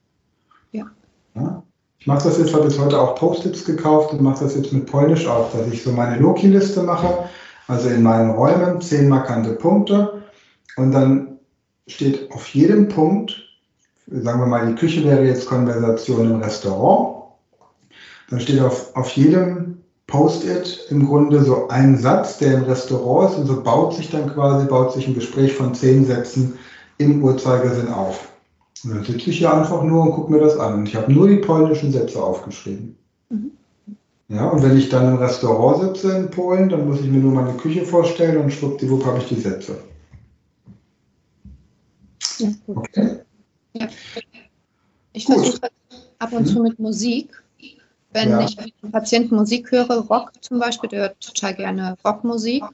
Ja. 0.73 0.87
ja? 1.37 1.63
Ich 1.99 2.07
mache 2.07 2.25
das 2.25 2.39
jetzt, 2.39 2.53
habe 2.53 2.65
jetzt 2.65 2.79
heute 2.79 3.01
auch 3.01 3.15
Post-its 3.15 3.65
gekauft 3.65 4.13
und 4.13 4.23
mache 4.23 4.43
das 4.43 4.57
jetzt 4.57 4.73
mit 4.73 4.87
Polnisch 4.87 5.29
auch, 5.29 5.53
dass 5.53 5.69
ich 5.69 5.83
so 5.83 5.93
meine 5.93 6.19
Loki-Liste 6.19 6.83
mache 6.83 7.29
also 7.71 7.89
in 7.89 8.03
meinen 8.03 8.33
Räumen 8.33 8.81
zehn 8.81 9.09
markante 9.09 9.53
Punkte 9.53 10.25
und 10.77 10.91
dann 10.91 11.39
steht 11.87 12.31
auf 12.33 12.49
jedem 12.49 12.89
Punkt, 12.89 13.45
sagen 14.09 14.41
wir 14.41 14.47
mal, 14.47 14.67
die 14.67 14.75
Küche 14.75 15.05
wäre 15.05 15.25
jetzt 15.25 15.47
Konversation 15.47 16.29
im 16.29 16.43
Restaurant, 16.43 17.20
dann 18.31 18.41
steht 18.41 18.61
auf, 18.61 18.95
auf 18.97 19.11
jedem 19.11 19.79
Post-it 20.07 20.87
im 20.91 21.07
Grunde 21.07 21.43
so 21.45 21.69
ein 21.69 21.97
Satz, 21.99 22.39
der 22.39 22.55
im 22.55 22.63
Restaurant 22.65 23.33
ist 23.33 23.39
und 23.39 23.47
so 23.47 23.63
baut 23.63 23.95
sich 23.95 24.11
dann 24.11 24.33
quasi, 24.33 24.67
baut 24.67 24.93
sich 24.93 25.07
ein 25.07 25.15
Gespräch 25.15 25.53
von 25.53 25.75
zehn 25.75 26.05
Sätzen 26.05 26.59
im 26.99 27.23
Uhrzeigersinn 27.23 27.89
auf. 27.89 28.33
Und 28.85 28.95
dann 28.95 29.05
sitze 29.05 29.31
ich 29.31 29.39
hier 29.39 29.53
einfach 29.53 29.83
nur 29.83 30.03
und 30.03 30.13
gucke 30.13 30.33
mir 30.33 30.41
das 30.41 30.57
an. 30.59 30.75
Und 30.75 30.89
ich 30.89 30.97
habe 30.97 31.13
nur 31.13 31.29
die 31.29 31.37
polnischen 31.37 31.93
Sätze 31.93 32.23
aufgeschrieben. 32.23 32.97
Mhm. 33.29 33.51
Ja, 34.29 34.49
und 34.49 34.63
wenn 34.63 34.79
ich 34.79 34.89
dann 34.89 35.13
im 35.13 35.19
Restaurant 35.19 35.83
sitze 35.83 36.17
in 36.17 36.31
Polen, 36.31 36.69
dann 36.69 36.89
muss 36.89 37.01
ich 37.01 37.07
mir 37.07 37.19
nur 37.19 37.33
meine 37.33 37.53
Küche 37.55 37.85
vorstellen 37.85 38.39
und 38.39 38.53
schwuppdiwupp 38.53 39.05
habe 39.05 39.19
ich 39.19 39.29
die 39.29 39.41
Sätze. 39.41 39.77
Ja, 42.39 42.49
okay. 42.69 43.19
Ja. 43.75 43.89
Ich 45.13 45.27
versuche 45.27 45.69
ab 46.19 46.33
und 46.33 46.47
zu 46.47 46.63
mit 46.63 46.79
Musik. 46.79 47.43
Wenn 48.13 48.31
ja. 48.31 48.41
ich 48.41 48.57
mit 48.57 48.75
einem 48.83 48.93
Patienten 48.93 49.37
Musik 49.37 49.71
höre, 49.71 50.07
Rock 50.09 50.33
zum 50.41 50.59
Beispiel, 50.59 50.91
der 50.91 51.01
hört 51.01 51.21
total 51.21 51.55
gerne 51.55 51.97
Rockmusik, 52.05 52.65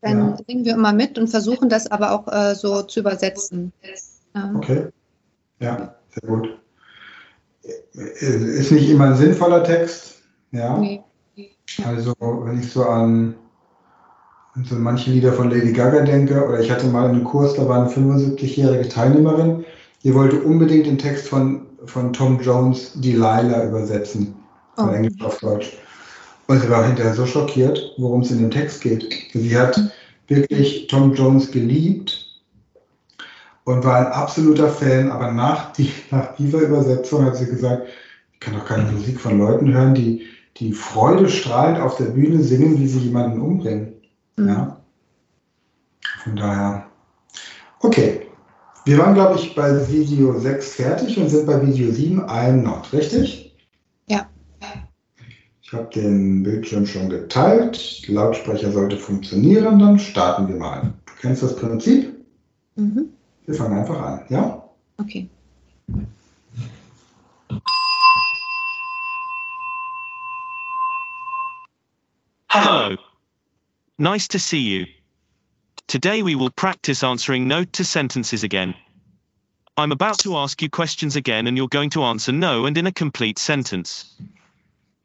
dann 0.00 0.18
ja. 0.18 0.36
singen 0.46 0.64
wir 0.64 0.74
immer 0.74 0.92
mit 0.92 1.18
und 1.18 1.28
versuchen 1.28 1.68
das 1.68 1.90
aber 1.90 2.12
auch 2.12 2.28
äh, 2.28 2.54
so 2.54 2.82
zu 2.82 3.00
übersetzen. 3.00 3.72
Okay. 4.56 4.88
Ja, 5.60 5.94
sehr 6.10 6.28
gut. 6.28 6.58
Ist 7.92 8.70
nicht 8.70 8.88
immer 8.88 9.06
ein 9.06 9.16
sinnvoller 9.16 9.64
Text. 9.64 10.22
Ja. 10.52 10.78
Nee. 10.78 11.02
Also, 11.84 12.14
wenn 12.20 12.60
ich 12.60 12.70
so 12.72 12.84
an, 12.84 13.34
an 14.54 14.64
so 14.64 14.76
manche 14.76 15.10
Lieder 15.10 15.32
von 15.32 15.50
Lady 15.50 15.72
Gaga 15.72 16.02
denke, 16.02 16.46
oder 16.46 16.60
ich 16.60 16.70
hatte 16.70 16.86
mal 16.86 17.08
einen 17.08 17.24
Kurs, 17.24 17.54
da 17.54 17.68
war 17.68 17.82
eine 17.82 17.90
75-jährige 17.90 18.88
Teilnehmerin, 18.88 19.64
die 20.04 20.14
wollte 20.14 20.40
unbedingt 20.40 20.86
den 20.86 20.98
Text 20.98 21.28
von, 21.28 21.66
von 21.84 22.12
Tom 22.12 22.40
Jones 22.40 22.92
Delilah 22.94 23.64
übersetzen. 23.64 24.34
Von 24.78 24.90
oh. 24.90 24.92
Englisch 24.92 25.20
auf 25.22 25.38
Deutsch. 25.40 25.76
Und 26.46 26.60
sie 26.60 26.70
war 26.70 26.86
hinterher 26.86 27.12
so 27.12 27.26
schockiert, 27.26 27.94
worum 27.98 28.20
es 28.20 28.30
in 28.30 28.38
dem 28.38 28.50
Text 28.50 28.80
geht. 28.80 29.12
Sie 29.34 29.58
hat 29.58 29.90
wirklich 30.28 30.86
Tom 30.86 31.14
Jones 31.14 31.50
geliebt 31.50 32.40
und 33.64 33.84
war 33.84 33.96
ein 33.96 34.12
absoluter 34.12 34.68
Fan, 34.68 35.10
aber 35.10 35.32
nach, 35.32 35.72
die, 35.72 35.90
nach 36.12 36.36
dieser 36.36 36.60
Übersetzung 36.60 37.24
hat 37.24 37.36
sie 37.36 37.46
gesagt, 37.46 37.88
ich 38.32 38.40
kann 38.40 38.54
doch 38.54 38.64
keine 38.64 38.90
Musik 38.92 39.18
von 39.18 39.38
Leuten 39.38 39.74
hören, 39.74 39.96
die, 39.96 40.26
die 40.58 40.72
Freude 40.72 41.28
strahlend 41.28 41.80
auf 41.80 41.96
der 41.96 42.06
Bühne 42.06 42.40
singen, 42.40 42.78
wie 42.78 42.86
sie 42.86 43.00
jemanden 43.00 43.40
umbringen. 43.40 43.94
Mhm. 44.36 44.48
Ja? 44.48 44.80
Von 46.22 46.36
daher, 46.36 46.86
okay. 47.80 48.26
Wir 48.84 48.96
waren, 48.98 49.14
glaube 49.14 49.38
ich, 49.38 49.54
bei 49.56 49.88
Video 49.88 50.38
6 50.38 50.74
fertig 50.74 51.18
und 51.18 51.28
sind 51.28 51.46
bei 51.46 51.60
Video 51.66 51.90
7 51.90 52.22
I'm 52.22 52.62
not, 52.62 52.92
richtig? 52.92 53.47
Ja. 55.70 55.78
Ich 55.78 55.84
habe 55.84 55.94
den 55.94 56.42
Bildschirm 56.42 56.86
schon 56.86 57.10
geteilt. 57.10 58.08
Lautsprecher 58.08 58.72
sollte 58.72 58.96
funktionieren. 58.96 59.78
Dann 59.78 59.98
starten 59.98 60.48
wir 60.48 60.56
mal. 60.56 60.94
Du 61.06 61.12
kennst 61.20 61.42
das 61.42 61.56
Prinzip? 61.56 62.14
Mhm. 62.76 63.10
Wir 63.46 63.54
fangen 63.54 63.78
einfach 63.78 64.00
an, 64.00 64.24
ja? 64.30 64.62
Okay. 64.98 65.28
Hello. 72.50 72.96
Nice 73.98 74.28
to 74.28 74.38
see 74.38 74.58
you. 74.58 74.86
Today 75.86 76.22
we 76.22 76.34
will 76.34 76.50
practice 76.50 77.02
answering 77.02 77.46
no 77.46 77.64
to 77.64 77.84
sentences 77.84 78.42
again. 78.42 78.74
I'm 79.76 79.92
about 79.92 80.18
to 80.20 80.36
ask 80.36 80.60
you 80.60 80.68
questions 80.68 81.16
again 81.16 81.46
and 81.46 81.56
you're 81.56 81.68
going 81.68 81.90
to 81.90 82.02
answer 82.02 82.32
no 82.32 82.66
and 82.66 82.76
in 82.76 82.86
a 82.86 82.92
complete 82.92 83.38
sentence. 83.38 84.16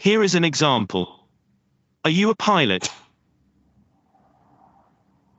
Here 0.03 0.21
is 0.21 0.35
an 0.35 0.43
example. 0.43 1.29
Are 2.03 2.11
you 2.11 2.29
a 2.29 2.35
pilot? 2.35 2.89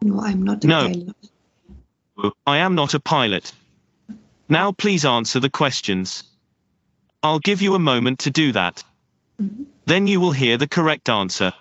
No, 0.00 0.22
I'm 0.22 0.42
not 0.42 0.64
a 0.64 0.66
no. 0.66 0.88
pilot. 0.88 2.32
I 2.46 2.56
am 2.56 2.74
not 2.74 2.94
a 2.94 2.98
pilot. 2.98 3.52
Now 4.48 4.72
please 4.72 5.04
answer 5.04 5.38
the 5.38 5.50
questions. 5.50 6.24
I'll 7.22 7.40
give 7.40 7.60
you 7.60 7.74
a 7.74 7.78
moment 7.78 8.20
to 8.20 8.30
do 8.30 8.52
that. 8.52 8.82
Mm-hmm. 9.38 9.64
Then 9.84 10.06
you 10.06 10.18
will 10.18 10.32
hear 10.32 10.56
the 10.56 10.66
correct 10.66 11.10
answer. 11.10 11.52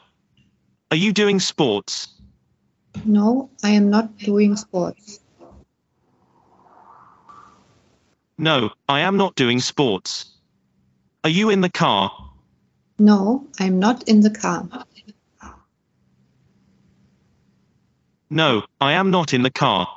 Are 0.90 0.96
you 0.96 1.12
doing 1.12 1.42
sports? 1.42 2.08
No, 3.04 3.50
I 3.64 3.72
am 3.72 3.90
not 3.90 4.18
doing 4.18 4.56
sports. 4.56 5.20
No, 8.38 8.72
I 8.88 9.02
am 9.02 9.18
not 9.18 9.36
doing 9.36 9.60
sports. 9.60 10.38
Are 11.26 11.30
you 11.30 11.50
in 11.50 11.60
the 11.60 11.70
car? 11.70 12.23
No, 13.04 13.46
I'm 13.60 13.80
not 13.80 14.08
in 14.08 14.22
the 14.22 14.30
car. 14.30 14.66
No, 18.30 18.64
I 18.80 18.94
am 18.94 19.12
not 19.12 19.34
in 19.34 19.44
the 19.44 19.52
car. 19.52 19.90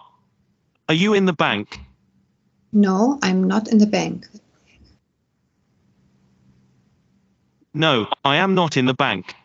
Are 0.88 0.94
you 0.94 1.14
in 1.14 1.24
the 1.24 1.32
bank? 1.32 1.78
No, 2.72 3.20
I'm 3.22 3.44
not 3.44 3.68
in 3.68 3.78
the 3.78 3.86
bank. 3.86 4.26
No, 7.72 8.09
I 8.24 8.38
am 8.38 8.57
not 8.57 8.76
in 8.76 8.86
the 8.86 8.94
bank. 8.94 9.36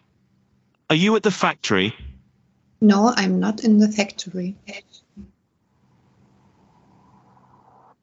Are 0.89 0.95
you 0.95 1.16
at 1.16 1.22
the 1.22 1.30
factory? 1.30 1.93
No, 2.82 3.14
I'm 3.16 3.39
not 3.39 3.64
in 3.64 3.78
the 3.78 3.89
factory. 3.89 4.55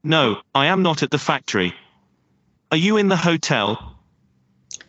No, 0.04 0.40
I 0.54 0.66
am 0.66 0.84
not 0.84 1.02
at 1.02 1.10
the 1.10 1.18
factory. 1.18 1.74
Are 2.70 2.76
you 2.76 2.96
in 2.96 3.08
the 3.08 3.16
hotel? 3.16 3.97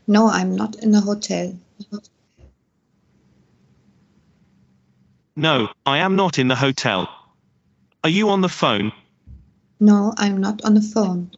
No, 0.08 0.28
I'm 0.28 0.56
not 0.56 0.76
in 0.76 0.92
the 0.92 1.02
hotel. 1.02 1.58
No, 5.36 5.70
I 5.86 6.00
am 6.00 6.16
not 6.16 6.38
in 6.40 6.48
the 6.48 6.56
hotel. 6.56 7.08
Are 8.04 8.10
you 8.10 8.30
on 8.30 8.42
the 8.42 8.50
phone? 8.50 8.92
No, 9.80 10.14
I'm 10.18 10.38
not 10.38 10.66
on 10.66 10.74
the 10.74 10.82
phone. 10.82 11.32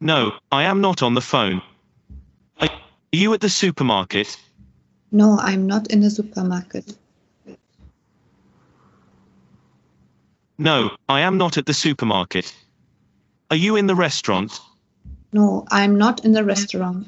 No, 0.00 0.32
I 0.52 0.64
am 0.64 0.80
not 0.80 1.02
on 1.02 1.14
the 1.14 1.20
phone. 1.20 1.60
Are 2.60 2.68
you 3.12 3.34
at 3.34 3.40
the 3.40 3.48
supermarket? 3.48 4.36
No, 5.10 5.38
I'm 5.38 5.66
not 5.66 5.88
in 5.88 6.00
the 6.00 6.10
supermarket. 6.10 6.96
No, 10.56 10.90
I 11.08 11.22
am 11.22 11.38
not 11.38 11.58
at 11.58 11.66
the 11.66 11.74
supermarket. 11.74 12.54
Are 13.50 13.56
you 13.56 13.76
in 13.76 13.86
the 13.86 13.94
restaurant? 13.96 14.60
No, 15.32 15.64
I'm 15.70 15.96
not 15.96 16.24
in 16.24 16.32
the 16.32 16.44
restaurant. 16.44 17.06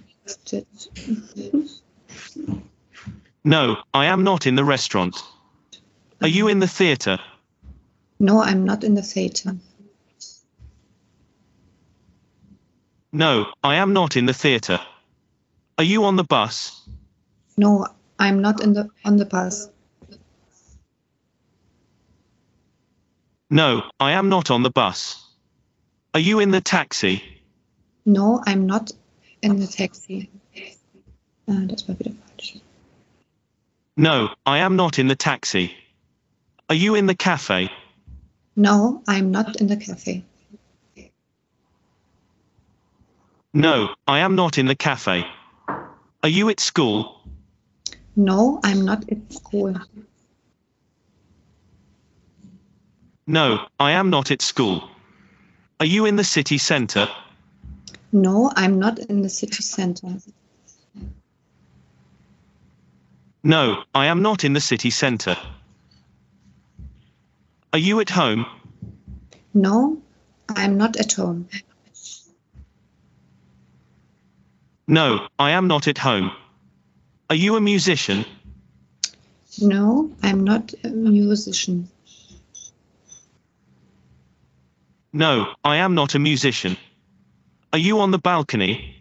no, 3.44 3.76
I 3.92 4.06
am 4.06 4.22
not 4.22 4.46
in 4.46 4.54
the 4.54 4.64
restaurant. 4.64 5.16
Are 6.20 6.28
you 6.28 6.48
in 6.48 6.60
the 6.60 6.68
theater? 6.68 7.18
No, 8.20 8.40
I'm 8.40 8.64
not 8.64 8.84
in 8.84 8.94
the 8.94 9.02
theater. 9.02 9.56
No, 13.12 13.46
I 13.64 13.74
am 13.76 13.92
not 13.92 14.16
in 14.16 14.26
the 14.26 14.32
theater. 14.32 14.80
Are 15.76 15.84
you 15.84 16.04
on 16.04 16.16
the 16.16 16.24
bus? 16.24 16.88
No, 17.56 17.86
I'm 18.18 18.40
not 18.40 18.62
in 18.62 18.72
the 18.72 18.88
on 19.04 19.16
the 19.16 19.24
bus. 19.24 19.68
No, 23.50 23.82
I 24.00 24.12
am 24.12 24.28
not 24.28 24.50
on 24.50 24.62
the 24.62 24.70
bus. 24.70 25.28
Are 26.14 26.20
you 26.20 26.38
in 26.38 26.52
the 26.52 26.60
taxi? 26.60 27.41
No, 28.04 28.42
I'm 28.46 28.66
not 28.66 28.92
in 29.42 29.58
the 29.58 29.66
taxi. 29.66 30.28
Das 31.46 31.88
war 31.88 31.98
wieder 31.98 32.12
falsch. 32.12 32.60
No, 33.96 34.30
I 34.46 34.58
am 34.58 34.76
not 34.76 34.98
in 34.98 35.08
the 35.08 35.16
taxi. 35.16 35.72
Are 36.68 36.74
you 36.74 36.94
in 36.94 37.06
the 37.06 37.14
cafe? 37.14 37.70
No, 38.56 39.02
I'm 39.08 39.30
not 39.30 39.60
in 39.60 39.66
the 39.66 39.76
cafe. 39.76 40.24
No, 43.54 43.94
I 44.08 44.20
am 44.20 44.34
not 44.34 44.56
in 44.56 44.66
the 44.66 44.74
cafe. 44.74 45.26
Are 46.22 46.28
you 46.28 46.48
at 46.48 46.60
school? 46.60 47.20
No, 48.16 48.60
I'm 48.64 48.84
not 48.84 49.04
at 49.10 49.32
school. 49.32 49.74
No, 53.26 53.66
I 53.78 53.92
am 53.92 54.10
not 54.10 54.30
at 54.30 54.42
school. 54.42 54.88
Are 55.80 55.86
you 55.86 56.06
in 56.06 56.16
the 56.16 56.24
city 56.24 56.58
centre? 56.58 57.08
No, 58.12 58.52
I'm 58.54 58.78
not 58.78 58.98
in 58.98 59.22
the 59.22 59.30
city 59.30 59.62
centre. 59.62 60.18
No, 63.42 63.82
I 63.94 64.06
am 64.06 64.22
not 64.22 64.44
in 64.44 64.52
the 64.52 64.60
city 64.60 64.90
centre. 64.90 65.36
Are 67.72 67.78
you 67.78 68.00
at 68.00 68.10
home? 68.10 68.44
No, 69.54 69.98
I'm 70.50 70.76
not 70.76 70.96
at 70.96 71.12
home. 71.14 71.48
No, 74.86 75.26
I 75.38 75.52
am 75.52 75.66
not 75.66 75.88
at 75.88 75.96
home. 75.96 76.32
Are 77.30 77.36
you 77.36 77.56
a 77.56 77.60
musician? 77.60 78.26
No, 79.60 80.10
I'm 80.22 80.44
not 80.44 80.74
a 80.84 80.88
musician. 80.88 81.88
No, 85.14 85.54
I 85.64 85.76
am 85.76 85.94
not 85.94 86.14
a 86.14 86.18
musician. 86.18 86.76
Are 87.72 87.78
you 87.78 88.00
on 88.00 88.10
the 88.10 88.18
balcony? 88.18 88.96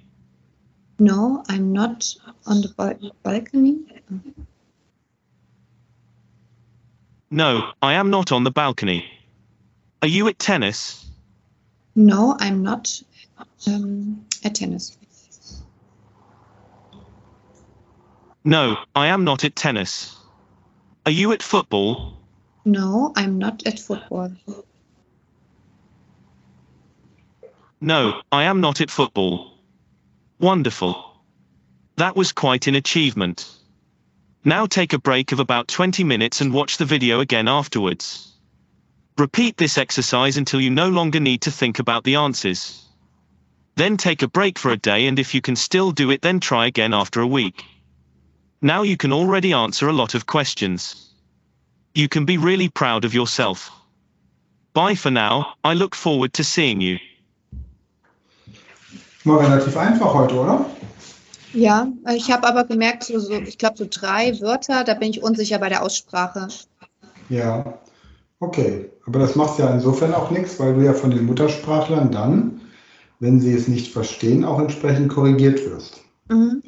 No, 0.98 1.44
I'm 1.50 1.74
not 1.74 2.16
on 2.46 2.62
the 2.62 2.70
bal 2.70 2.94
balcony. 3.22 3.80
No, 7.30 7.72
I 7.82 7.94
am 7.94 8.10
not 8.10 8.32
on 8.32 8.44
the 8.46 8.52
balcony. 8.52 9.06
Are 10.02 10.08
you 10.08 10.28
at 10.30 10.40
tennis? 10.40 11.06
No, 11.96 12.38
I'm 12.40 12.64
not 12.64 13.02
um, 13.68 14.26
at 14.44 14.56
tennis. 14.56 14.98
No, 18.46 18.78
I 18.96 19.08
am 19.08 19.26
not 19.26 19.44
at 19.44 19.56
tennis. 19.56 20.16
Are 21.06 21.12
you 21.12 21.34
at 21.34 21.44
football? 21.44 22.14
No, 22.64 23.12
I'm 23.18 23.38
not 23.38 23.68
at 23.68 23.80
football. 23.80 24.32
No, 27.84 28.22
I 28.32 28.44
am 28.44 28.62
not 28.62 28.80
at 28.80 28.92
football. 28.92 29.58
Wonderful. 30.40 31.04
That 31.96 32.16
was 32.16 32.32
quite 32.32 32.68
an 32.68 32.76
achievement. 32.76 33.50
Now 34.46 34.68
take 34.68 34.94
a 34.94 35.00
break 35.00 35.32
of 35.32 35.40
about 35.40 35.68
20 35.68 36.04
minutes 36.04 36.42
and 36.42 36.54
watch 36.54 36.78
the 36.78 36.86
video 36.86 37.22
again 37.22 37.48
afterwards. 37.48 38.34
Repeat 39.18 39.58
this 39.58 39.80
exercise 39.80 40.38
until 40.38 40.62
you 40.62 40.70
no 40.70 40.90
longer 40.90 41.20
need 41.20 41.42
to 41.42 41.52
think 41.52 41.80
about 41.80 42.04
the 42.04 42.18
answers. 42.18 42.86
Then 43.78 43.98
take 43.98 44.22
a 44.22 44.28
break 44.28 44.60
for 44.60 44.70
a 44.70 44.78
day 44.78 45.08
and 45.08 45.18
if 45.18 45.34
you 45.34 45.42
can 45.42 45.56
still 45.56 45.92
do 45.92 46.12
it 46.12 46.22
then 46.22 46.40
try 46.40 46.68
again 46.68 46.94
after 46.94 47.20
a 47.20 47.26
week. 47.28 47.66
Now 48.62 48.84
you 48.84 48.96
can 48.96 49.12
already 49.12 49.54
answer 49.54 49.90
a 49.90 49.94
lot 49.94 50.14
of 50.14 50.28
questions. 50.28 51.10
You 51.96 52.08
can 52.08 52.26
be 52.26 52.38
really 52.38 52.70
proud 52.70 53.06
of 53.06 53.16
yourself. 53.16 53.72
Bye 54.74 54.94
for 54.94 55.10
now, 55.10 55.56
I 55.64 55.74
look 55.74 55.96
forward 55.96 56.34
to 56.34 56.44
seeing 56.44 56.80
you. 56.80 57.00
War 59.24 59.40
relativ 59.40 59.78
einfach 59.78 60.14
heute, 60.14 60.36
oder? 60.36 60.66
Ja, 61.54 61.88
ich 62.16 62.32
habe 62.32 62.48
aber 62.48 62.64
gemerkt, 62.64 63.04
so, 63.04 63.20
so, 63.20 63.34
ich 63.34 63.58
glaube, 63.58 63.78
so 63.78 63.86
drei 63.90 64.40
Wörter, 64.40 64.84
da 64.84 64.94
bin 64.94 65.10
ich 65.10 65.22
unsicher 65.22 65.60
bei 65.60 65.70
der 65.70 65.84
Aussprache. 65.84 66.48
Ja, 67.30 67.80
okay. 68.40 68.90
Aber 69.06 69.20
das 69.20 69.36
macht 69.36 69.60
ja 69.60 69.70
insofern 69.70 70.14
auch 70.14 70.32
nichts, 70.32 70.60
weil 70.60 70.74
du 70.74 70.82
ja 70.82 70.94
von 70.94 71.12
den 71.12 71.26
Muttersprachlern 71.26 72.12
dann, 72.12 72.62
wenn 73.20 73.40
sie 73.40 73.54
es 73.54 73.68
nicht 73.68 73.92
verstehen, 73.92 74.46
auch 74.46 74.60
entsprechend 74.60 75.10
korrigiert 75.10 75.64
wirst. 75.66 76.02
Mhm. 76.30 76.64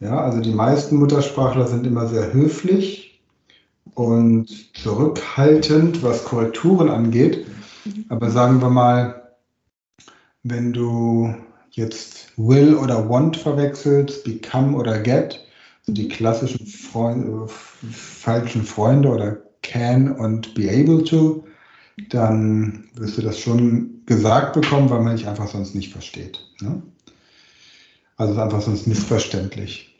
Ja, 0.00 0.20
also 0.20 0.40
die 0.40 0.52
meisten 0.52 0.96
Muttersprachler 0.96 1.66
sind 1.66 1.86
immer 1.86 2.06
sehr 2.06 2.32
höflich 2.32 3.20
und 3.94 4.48
zurückhaltend, 4.76 6.02
was 6.02 6.24
Korrekturen 6.24 6.88
angeht. 6.88 7.46
Aber 8.08 8.30
sagen 8.30 8.60
wir 8.60 8.70
mal, 8.70 9.34
wenn 10.42 10.72
du 10.72 11.34
jetzt 11.80 12.32
will 12.36 12.74
oder 12.74 13.08
want 13.08 13.36
verwechselst, 13.36 14.24
become 14.24 14.76
oder 14.76 14.98
get, 15.00 15.44
also 15.80 15.92
die 15.92 16.08
klassischen 16.08 16.66
Freund, 16.66 17.26
äh, 17.26 17.48
falschen 17.90 18.62
Freunde 18.62 19.08
oder 19.08 19.38
can 19.62 20.12
und 20.12 20.54
be 20.54 20.70
able 20.70 21.02
to, 21.04 21.44
dann 22.10 22.88
wirst 22.94 23.18
du 23.18 23.22
das 23.22 23.38
schon 23.38 24.02
gesagt 24.06 24.54
bekommen, 24.54 24.90
weil 24.90 25.00
man 25.00 25.16
dich 25.16 25.26
einfach 25.26 25.48
sonst 25.48 25.74
nicht 25.74 25.92
versteht. 25.92 26.38
Ne? 26.60 26.82
Also 28.16 28.40
einfach 28.40 28.60
sonst 28.60 28.86
missverständlich. 28.86 29.98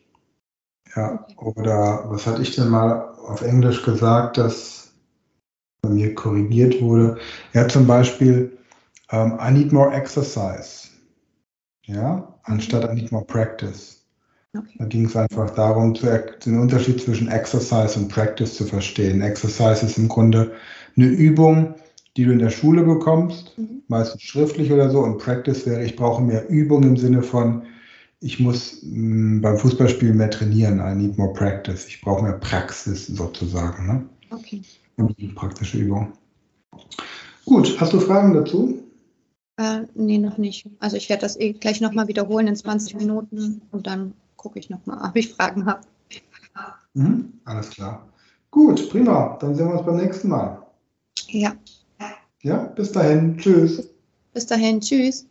Ja, 0.97 1.27
oder 1.37 2.05
was 2.09 2.27
hatte 2.27 2.43
ich 2.43 2.55
denn 2.55 2.69
mal 2.69 3.15
auf 3.27 3.43
Englisch 3.43 3.83
gesagt, 3.85 4.39
dass 4.39 4.93
bei 5.83 5.91
mir 5.91 6.15
korrigiert 6.15 6.81
wurde? 6.83 7.19
Ja, 7.53 7.69
zum 7.69 7.87
Beispiel, 7.87 8.59
um, 9.13 9.39
I 9.41 9.51
need 9.53 9.73
more 9.73 9.93
exercise. 9.95 10.90
Ja, 11.91 12.35
anstatt 12.45 12.95
need 12.95 13.11
more 13.11 13.25
practice. 13.25 14.05
Okay. 14.57 14.77
Da 14.79 14.85
ging 14.87 15.07
es 15.07 15.17
einfach 15.17 15.51
darum, 15.51 15.95
den 15.95 16.59
Unterschied 16.59 17.01
zwischen 17.01 17.29
Exercise 17.29 17.99
und 17.99 18.09
Practice 18.09 18.55
zu 18.55 18.65
verstehen. 18.65 19.23
Exercise 19.23 19.85
ist 19.87 19.99
im 19.99 20.09
Grunde 20.09 20.53
eine 20.97 21.07
Übung, 21.07 21.75
die 22.17 22.25
du 22.25 22.33
in 22.33 22.39
der 22.39 22.51
Schule 22.51 22.83
bekommst, 22.83 23.57
Mhm. 23.59 23.83
meistens 23.89 24.23
schriftlich 24.23 24.73
oder 24.73 24.91
so. 24.91 25.01
Und 25.01 25.19
Practice 25.19 25.67
wäre, 25.67 25.85
ich 25.85 25.97
brauche 25.97 26.23
mehr 26.23 26.49
Übung 26.49 26.83
im 26.83 26.97
Sinne 26.97 27.23
von, 27.23 27.63
ich 28.21 28.39
muss 28.41 28.83
mh, 28.83 29.41
beim 29.41 29.57
Fußballspielen 29.57 30.17
mehr 30.17 30.31
trainieren. 30.31 30.79
I 30.81 30.95
need 30.95 31.17
more 31.19 31.33
practice. 31.33 31.87
Ich 31.87 32.01
brauche 32.01 32.23
mehr 32.23 32.35
Praxis 32.39 33.07
sozusagen. 33.07 33.87
Ne? 33.87 34.07
Okay. 34.31 34.63
Praktische 35.35 35.79
Übung. 35.79 36.13
Gut, 37.47 37.81
hast 37.81 37.93
du 37.93 38.01
Fragen 38.01 38.35
dazu? 38.35 38.79
Äh, 39.61 39.87
nee, 39.95 40.17
noch 40.17 40.39
nicht. 40.39 40.67
Also 40.79 40.97
ich 40.97 41.11
werde 41.11 41.21
das 41.21 41.39
eh 41.39 41.53
gleich 41.53 41.83
nochmal 41.83 42.09
wiederholen 42.09 42.47
in 42.47 42.57
20 42.57 42.95
Minuten 42.95 43.61
und 43.73 43.87
dann 43.87 44.15
gucke 44.37 44.59
ich 44.59 44.71
nochmal, 44.71 45.07
ob 45.07 45.15
ich 45.17 45.35
Fragen 45.35 45.67
habe. 45.67 45.83
Mhm. 46.95 47.35
Alles 47.45 47.69
klar. 47.69 48.09
Gut, 48.51 48.89
prima. 48.89 49.37
Dann 49.39 49.55
sehen 49.55 49.69
wir 49.69 49.75
uns 49.77 49.85
beim 49.85 49.99
nächsten 49.99 50.29
Mal. 50.29 50.67
Ja, 51.29 51.55
Ja, 52.43 52.57
bis 52.75 52.91
dahin. 52.93 53.37
Tschüss. 53.37 53.87
bis 54.33 54.47
dahin, 54.47 54.81
tschüss. 54.81 55.27